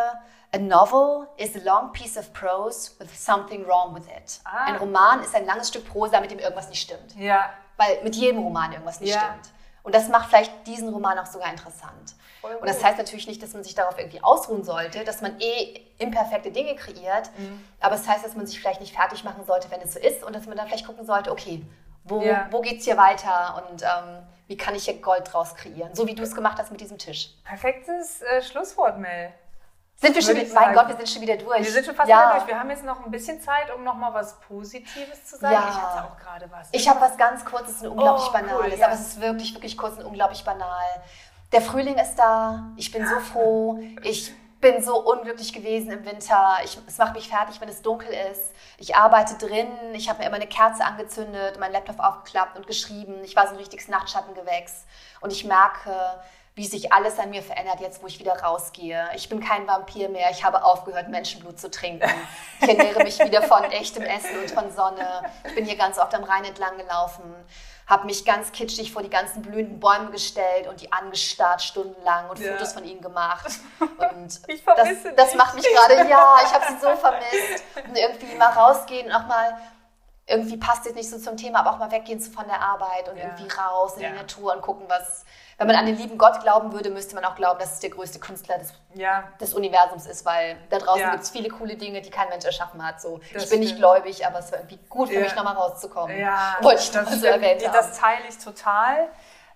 A 0.51 0.57
novel 0.57 1.27
is 1.37 1.55
a 1.55 1.59
long 1.59 1.91
piece 1.93 2.17
of 2.17 2.33
prose 2.33 2.91
with 2.99 3.13
something 3.13 3.67
wrong 3.67 3.93
with 3.93 4.07
it. 4.07 4.39
Ah. 4.45 4.65
Ein 4.65 4.77
Roman 4.77 5.21
ist 5.21 5.35
ein 5.35 5.45
langes 5.45 5.69
Stück 5.69 5.87
Prosa, 5.87 6.19
mit 6.19 6.31
dem 6.31 6.39
irgendwas 6.39 6.69
nicht 6.69 6.81
stimmt. 6.81 7.15
Ja. 7.17 7.51
Weil 7.77 8.03
mit 8.03 8.15
jedem 8.15 8.41
Roman 8.41 8.71
irgendwas 8.71 8.99
nicht 8.99 9.13
ja. 9.13 9.19
stimmt. 9.19 9.53
Und 9.83 9.93
das 9.93 10.09
macht 10.09 10.29
vielleicht 10.29 10.65
diesen 10.65 10.89
Roman 10.89 11.19
auch 11.19 11.27
sogar 11.27 11.51
interessant. 11.51 12.15
Und 12.41 12.67
das 12.67 12.83
heißt 12.83 12.97
natürlich 12.97 13.27
nicht, 13.27 13.43
dass 13.43 13.53
man 13.53 13.63
sich 13.63 13.75
darauf 13.75 13.97
irgendwie 13.97 14.23
ausruhen 14.23 14.63
sollte, 14.63 15.03
dass 15.03 15.21
man 15.21 15.39
eh 15.39 15.81
imperfekte 15.97 16.51
Dinge 16.51 16.75
kreiert. 16.75 17.29
Mhm. 17.37 17.63
Aber 17.79 17.95
es 17.95 18.03
das 18.03 18.15
heißt, 18.15 18.25
dass 18.25 18.35
man 18.35 18.47
sich 18.47 18.59
vielleicht 18.59 18.81
nicht 18.81 18.95
fertig 18.95 19.23
machen 19.23 19.45
sollte, 19.45 19.69
wenn 19.71 19.81
es 19.81 19.93
so 19.93 19.99
ist. 19.99 20.23
Und 20.23 20.35
dass 20.35 20.47
man 20.47 20.57
dann 20.57 20.67
vielleicht 20.67 20.87
gucken 20.87 21.05
sollte, 21.05 21.31
okay, 21.31 21.65
wo, 22.05 22.21
ja. 22.21 22.47
wo 22.49 22.61
geht 22.61 22.79
es 22.79 22.85
hier 22.85 22.97
weiter? 22.97 23.63
Und 23.69 23.83
ähm, 23.83 24.23
wie 24.49 24.57
kann 24.57 24.73
ich 24.73 24.85
hier 24.85 24.99
Gold 24.99 25.31
draus 25.31 25.53
kreieren? 25.55 25.93
So 25.93 26.07
wie 26.07 26.15
du 26.15 26.23
es 26.23 26.33
gemacht 26.33 26.57
hast 26.57 26.71
mit 26.71 26.81
diesem 26.81 26.97
Tisch. 26.97 27.29
Perfektes 27.45 28.23
äh, 28.23 28.41
Schlusswort, 28.41 28.97
Mel. 28.97 29.31
Sind 29.95 30.15
wir 30.15 30.23
schon 30.23 30.35
wieder, 30.35 30.51
mein 30.55 30.73
Gott, 30.73 30.87
wir 30.87 30.95
sind 30.95 31.07
schon 31.07 31.21
wieder 31.21 31.37
durch. 31.37 31.59
Wir 31.59 31.71
sind 31.71 31.85
schon 31.85 31.93
fast 31.93 32.09
ja. 32.09 32.17
wieder 32.17 32.33
durch. 32.37 32.47
Wir 32.47 32.59
haben 32.59 32.69
jetzt 32.71 32.83
noch 32.83 33.05
ein 33.05 33.11
bisschen 33.11 33.39
Zeit, 33.41 33.71
um 33.75 33.83
noch 33.83 33.93
mal 33.93 34.11
was 34.11 34.39
Positives 34.39 35.23
zu 35.25 35.37
sagen. 35.37 35.53
Ja. 35.53 35.69
Ich 35.69 35.75
hatte 35.75 36.03
auch 36.03 36.17
gerade 36.17 36.49
was. 36.49 36.69
Ich 36.71 36.89
habe 36.89 36.99
was 36.99 37.15
ganz 37.15 37.45
Kurzes 37.45 37.83
und 37.83 37.89
unglaublich 37.89 38.27
oh, 38.27 38.33
Banales, 38.33 38.73
cool, 38.73 38.79
ja. 38.79 38.85
aber 38.87 38.95
es 38.95 39.01
ist 39.01 39.21
wirklich, 39.21 39.53
wirklich 39.53 39.77
kurz 39.77 39.99
und 39.99 40.05
unglaublich 40.05 40.43
banal. 40.43 41.03
Der 41.51 41.61
Frühling 41.61 41.99
ist 41.99 42.15
da. 42.15 42.71
Ich 42.75 42.91
bin 42.91 43.05
so 43.05 43.19
froh. 43.19 43.79
Ich 44.01 44.33
bin 44.61 44.81
so 44.83 44.97
unglücklich 44.99 45.53
gewesen 45.53 45.91
im 45.91 46.05
Winter. 46.05 46.57
Ich, 46.63 46.77
es 46.87 46.97
macht 46.97 47.13
mich 47.13 47.29
fertig, 47.29 47.61
wenn 47.61 47.69
es 47.69 47.81
dunkel 47.81 48.09
ist. 48.31 48.53
Ich 48.77 48.95
arbeite 48.95 49.35
drin. 49.35 49.67
Ich 49.93 50.09
habe 50.09 50.19
mir 50.19 50.25
immer 50.25 50.35
eine 50.35 50.47
Kerze 50.47 50.83
angezündet, 50.83 51.59
meinen 51.59 51.73
Laptop 51.73 51.99
aufgeklappt 51.99 52.57
und 52.57 52.67
geschrieben. 52.67 53.23
Ich 53.23 53.35
war 53.35 53.47
so 53.47 53.53
ein 53.53 53.59
richtiges 53.59 53.87
Nachtschattengewächs. 53.87 54.85
Und 55.21 55.31
ich 55.31 55.45
merke, 55.45 55.93
wie 56.55 56.65
sich 56.65 56.91
alles 56.91 57.17
an 57.19 57.29
mir 57.29 57.41
verändert, 57.41 57.79
jetzt 57.79 58.03
wo 58.03 58.07
ich 58.07 58.19
wieder 58.19 58.37
rausgehe. 58.41 59.07
Ich 59.15 59.29
bin 59.29 59.39
kein 59.39 59.65
Vampir 59.65 60.09
mehr. 60.09 60.29
Ich 60.31 60.43
habe 60.43 60.63
aufgehört, 60.63 61.07
Menschenblut 61.07 61.57
zu 61.59 61.71
trinken. 61.71 62.09
Ich 62.61 62.67
ernähre 62.67 63.01
mich 63.03 63.17
wieder 63.19 63.41
von 63.43 63.63
echtem 63.63 64.03
Essen 64.03 64.37
und 64.41 64.51
von 64.51 64.69
Sonne. 64.71 65.23
Ich 65.45 65.55
bin 65.55 65.63
hier 65.63 65.77
ganz 65.77 65.97
oft 65.97 66.13
am 66.13 66.25
Rhein 66.25 66.43
entlang 66.43 66.77
gelaufen 66.77 67.23
habe 67.89 68.05
mich 68.05 68.23
ganz 68.23 68.51
kitschig 68.51 68.93
vor 68.93 69.01
die 69.01 69.09
ganzen 69.09 69.41
blühenden 69.41 69.79
Bäume 69.79 70.11
gestellt 70.11 70.67
und 70.67 70.79
die 70.79 70.93
angestarrt 70.93 71.63
stundenlang 71.63 72.29
und 72.29 72.37
ja. 72.37 72.51
Fotos 72.51 72.73
von 72.73 72.85
ihnen 72.85 73.01
gemacht. 73.01 73.49
Und 73.79 74.41
ich 74.47 74.63
vermisse 74.63 75.13
das, 75.13 75.31
das 75.31 75.35
macht 75.35 75.55
mich 75.55 75.65
gerade, 75.65 76.07
ja, 76.09 76.37
ich 76.43 76.53
habe 76.53 76.65
sie 76.69 76.79
so 76.79 76.95
vermisst. 76.95 77.63
Und 77.87 77.97
irgendwie 77.97 78.35
mal 78.35 78.49
rausgehen 78.49 79.07
und 79.07 79.13
auch 79.13 79.25
mal, 79.27 79.57
irgendwie 80.27 80.57
passt 80.57 80.85
jetzt 80.85 80.95
nicht 80.95 81.09
so 81.09 81.17
zum 81.17 81.37
Thema, 81.37 81.59
aber 81.59 81.71
auch 81.71 81.77
mal 81.79 81.91
weggehen 81.91 82.19
von 82.19 82.45
der 82.47 82.61
Arbeit 82.61 83.09
und 83.09 83.17
ja. 83.17 83.25
irgendwie 83.25 83.47
raus 83.55 83.95
in 83.95 84.03
ja. 84.03 84.09
die 84.09 84.15
Natur 84.15 84.53
und 84.55 84.61
gucken, 84.61 84.85
was, 84.87 85.25
wenn 85.59 85.67
man 85.67 85.75
an 85.75 85.85
den 85.85 85.97
lieben 85.97 86.17
Gott 86.17 86.41
glauben 86.41 86.71
würde, 86.71 86.89
müsste 86.89 87.15
man 87.15 87.25
auch 87.25 87.35
glauben, 87.35 87.59
dass 87.59 87.73
es 87.73 87.79
der 87.81 87.89
größte 87.89 88.17
Künstler 88.19 88.57
des, 88.57 88.73
ja. 88.95 89.25
des 89.41 89.53
Universums 89.53 90.07
ist, 90.07 90.25
weil 90.25 90.57
da 90.69 90.79
draußen 90.79 91.01
ja. 91.01 91.11
gibt 91.11 91.23
es 91.23 91.31
viele 91.31 91.49
coole 91.49 91.75
Dinge, 91.75 92.01
die 92.01 92.09
kein 92.09 92.29
Mensch 92.29 92.45
erschaffen 92.45 92.81
hat. 92.83 93.01
So, 93.01 93.19
ich 93.25 93.33
bin 93.33 93.41
stimmt. 93.41 93.59
nicht 93.63 93.75
gläubig, 93.75 94.25
aber 94.25 94.39
es 94.39 94.53
war 94.53 94.59
irgendwie 94.59 94.79
gut 94.87 95.09
für 95.09 95.15
ja. 95.15 95.19
mich, 95.19 95.35
nochmal 95.35 95.55
rauszukommen. 95.55 96.17
Ja, 96.17 96.55
Wollte 96.61 96.81
ich 96.81 96.91
das 96.91 97.19
so 97.19 97.27
erwähnt 97.27 97.61
haben. 97.65 97.73
Das 97.73 97.99
teile 97.99 98.23
ich 98.29 98.37
total. 98.37 99.09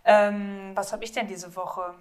Ähm, 0.04 0.74
was 0.76 0.92
habe 0.92 1.06
ich 1.06 1.13
denn 1.13 1.26
diese 1.26 1.56
Woche? 1.56 1.96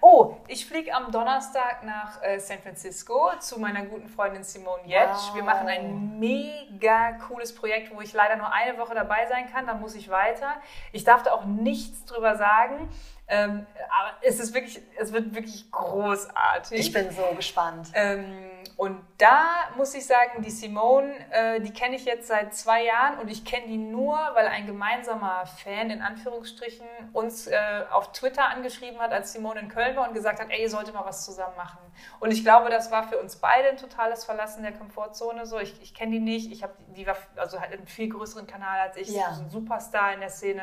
Oh, 0.00 0.34
ich 0.48 0.66
fliege 0.66 0.92
am 0.92 1.12
Donnerstag 1.12 1.84
nach 1.84 2.20
äh, 2.20 2.40
San 2.40 2.58
Francisco 2.58 3.30
zu 3.38 3.60
meiner 3.60 3.82
guten 3.84 4.08
Freundin 4.08 4.42
Simone 4.42 4.82
Jetsch. 4.86 5.28
Wow. 5.28 5.34
Wir 5.36 5.44
machen 5.44 5.68
ein 5.68 6.18
mega 6.18 7.12
cooles 7.28 7.54
Projekt, 7.54 7.94
wo 7.94 8.00
ich 8.00 8.12
leider 8.12 8.34
nur 8.34 8.52
eine 8.52 8.76
Woche 8.78 8.96
dabei 8.96 9.26
sein 9.26 9.48
kann. 9.52 9.68
Dann 9.68 9.80
muss 9.80 9.94
ich 9.94 10.08
weiter. 10.08 10.54
Ich 10.90 11.04
darf 11.04 11.22
da 11.22 11.30
auch 11.30 11.44
nichts 11.44 12.04
drüber 12.06 12.34
sagen. 12.34 12.88
Ähm, 13.30 13.66
aber 14.00 14.12
es 14.22 14.40
ist 14.40 14.54
wirklich, 14.54 14.80
es 14.98 15.12
wird 15.12 15.34
wirklich 15.34 15.70
großartig. 15.70 16.80
Ich 16.80 16.92
bin 16.92 17.10
so 17.10 17.22
gespannt. 17.36 17.88
Ähm, 17.94 18.48
Und 18.76 19.04
da 19.18 19.44
muss 19.76 19.92
ich 19.94 20.06
sagen, 20.06 20.40
die 20.42 20.50
Simone, 20.50 21.12
äh, 21.30 21.60
die 21.60 21.72
kenne 21.72 21.96
ich 21.96 22.04
jetzt 22.04 22.28
seit 22.28 22.54
zwei 22.54 22.84
Jahren 22.84 23.18
und 23.18 23.28
ich 23.28 23.44
kenne 23.44 23.66
die 23.66 23.76
nur, 23.76 24.16
weil 24.34 24.46
ein 24.46 24.66
gemeinsamer 24.66 25.44
Fan 25.46 25.90
in 25.90 26.00
Anführungsstrichen 26.00 26.86
uns 27.12 27.48
äh, 27.48 27.58
auf 27.90 28.12
Twitter 28.12 28.48
angeschrieben 28.48 28.98
hat, 29.00 29.12
als 29.12 29.32
Simone 29.32 29.60
in 29.60 29.68
Köln 29.68 29.96
war 29.96 30.06
und 30.08 30.14
gesagt 30.14 30.38
hat, 30.40 30.46
ey, 30.50 30.62
ihr 30.62 30.70
solltet 30.70 30.94
mal 30.94 31.04
was 31.04 31.24
zusammen 31.24 31.56
machen. 31.56 31.78
Und 32.20 32.30
ich 32.30 32.44
glaube, 32.44 32.70
das 32.70 32.90
war 32.92 33.08
für 33.08 33.18
uns 33.18 33.36
beide 33.36 33.68
ein 33.68 33.76
totales 33.76 34.24
Verlassen 34.24 34.62
der 34.62 34.72
Komfortzone. 34.72 35.44
So, 35.44 35.58
ich, 35.58 35.82
ich 35.82 35.92
kenne 35.92 36.12
die 36.12 36.20
nicht, 36.20 36.52
ich 36.52 36.62
habe 36.62 36.72
die 36.96 37.06
war 37.06 37.16
also 37.36 37.60
halt 37.60 37.72
einen 37.72 37.86
viel 37.88 38.08
größeren 38.08 38.46
Kanal 38.46 38.78
als 38.80 38.96
ich, 38.96 39.08
Ja. 39.08 39.32
so 39.34 39.42
ein 39.42 39.50
Superstar 39.50 40.14
in 40.14 40.20
der 40.20 40.30
Szene. 40.30 40.62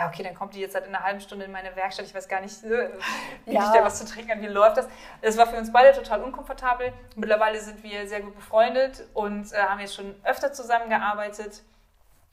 Ja, 0.00 0.08
okay, 0.08 0.22
dann 0.22 0.34
kommt 0.34 0.54
die 0.54 0.60
jetzt 0.60 0.74
halt 0.74 0.86
in 0.86 0.94
einer 0.94 1.04
halben 1.04 1.20
Stunde 1.20 1.44
in 1.44 1.52
meine 1.52 1.76
Werkstatt. 1.76 2.06
Ich 2.06 2.14
weiß 2.14 2.26
gar 2.26 2.40
nicht, 2.40 2.64
äh, 2.64 2.88
biete 3.44 3.54
Ja. 3.58 3.66
ich 3.66 3.78
da 3.78 3.84
was 3.84 3.98
zu 3.98 4.06
trinken 4.06 4.32
an, 4.32 4.40
wie 4.40 4.46
läuft 4.46 4.78
das? 4.78 4.88
Das 5.20 5.36
war 5.36 5.46
für 5.46 5.56
uns 5.58 5.70
beide 5.70 5.92
total 5.94 6.22
unkomfortabel. 6.22 6.90
Mittlerweile 7.16 7.60
sind 7.60 7.82
wir 7.82 8.08
sehr 8.08 8.22
gut 8.22 8.34
befreundet 8.34 9.04
und 9.12 9.52
äh, 9.52 9.58
haben 9.58 9.78
jetzt 9.78 9.94
schon 9.94 10.14
öfter 10.24 10.54
zusammengearbeitet. 10.54 11.62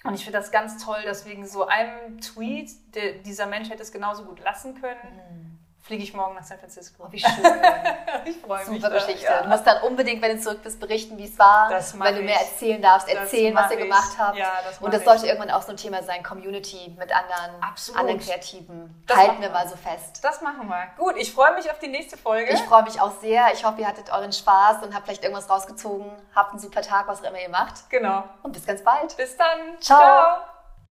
Und 0.05 0.13
ich 0.13 0.23
finde 0.23 0.39
das 0.39 0.51
ganz 0.51 0.81
toll, 0.81 1.01
dass 1.03 1.25
wegen 1.25 1.45
so 1.45 1.67
einem 1.67 2.21
Tweet, 2.21 2.69
der, 2.95 3.13
dieser 3.15 3.47
Mensch 3.47 3.69
hätte 3.69 3.81
es 3.81 3.91
genauso 3.91 4.23
gut 4.23 4.39
lassen 4.39 4.79
können, 4.79 5.56
fliege 5.87 6.03
ich 6.03 6.13
morgen 6.13 6.35
nach 6.35 6.43
San 6.43 6.59
Francisco. 6.59 7.03
Oh, 7.07 7.11
wie 7.11 7.19
schön. 7.19 7.31
Ich 8.25 8.37
freue 8.41 8.65
mich. 8.69 8.81
Super 8.81 8.93
Geschichte. 8.93 9.23
ja. 9.23 9.41
Du 9.43 9.47
musst 9.49 9.65
dann 9.65 9.81
unbedingt, 9.83 10.21
wenn 10.21 10.35
du 10.35 10.41
zurück 10.43 10.61
bist, 10.61 10.81
berichten, 10.81 11.17
wie 11.17 11.23
es 11.25 11.39
war. 11.39 11.69
Das 11.69 11.97
wenn 11.97 12.15
du 12.15 12.21
mehr 12.23 12.35
ich. 12.35 12.41
erzählen 12.41 12.81
darfst, 12.81 13.07
erzählen, 13.07 13.55
was 13.55 13.71
ihr 13.71 13.77
ich. 13.77 13.83
gemacht 13.83 14.17
habt. 14.17 14.37
Ja, 14.37 14.51
das 14.65 14.79
Und 14.79 14.93
das 14.93 15.01
ich. 15.01 15.07
sollte 15.07 15.27
irgendwann 15.27 15.49
auch 15.51 15.61
so 15.61 15.69
ein 15.71 15.77
Thema 15.77 16.03
sein, 16.03 16.23
Community 16.23 16.93
mit 16.99 17.09
anderen, 17.15 17.63
Absolut. 17.63 18.01
anderen 18.01 18.19
Kreativen. 18.19 19.03
Das 19.07 19.17
Halten 19.17 19.41
wir. 19.41 19.49
mal 19.49 19.65
so 19.67 19.77
fest. 19.77 20.19
Das 20.23 20.41
machen 20.41 20.67
wir. 20.67 20.87
Gut, 20.97 21.15
ich 21.17 21.31
freue 21.31 21.53
mich 21.55 21.71
auf 21.71 21.79
die 21.79 21.87
nächste 21.87 22.17
Folge. 22.17 22.51
Ich 22.51 22.59
freue 22.63 22.83
mich 22.83 22.99
auch 22.99 23.11
sehr. 23.21 23.45
Ich 23.53 23.63
hoffe, 23.63 23.79
ihr 23.79 23.87
hattet 23.87 24.11
euren 24.11 24.33
Spaß 24.33 24.83
und 24.83 24.93
habt 24.93 25.05
vielleicht 25.05 25.23
irgendwas 25.23 25.49
rausgezogen. 25.49 26.11
Habt 26.35 26.51
einen 26.51 26.59
super 26.59 26.81
Tag, 26.81 27.07
was 27.07 27.21
auch 27.23 27.29
immer 27.29 27.39
ihr 27.39 27.49
macht. 27.49 27.89
genau. 27.89 28.23
Und 28.43 28.51
bis 28.51 28.65
ganz 28.65 28.83
bald. 28.83 29.15
Bis 29.15 29.37
dann. 29.37 29.79
Ciao. 29.79 29.99
Ciao. 29.99 30.56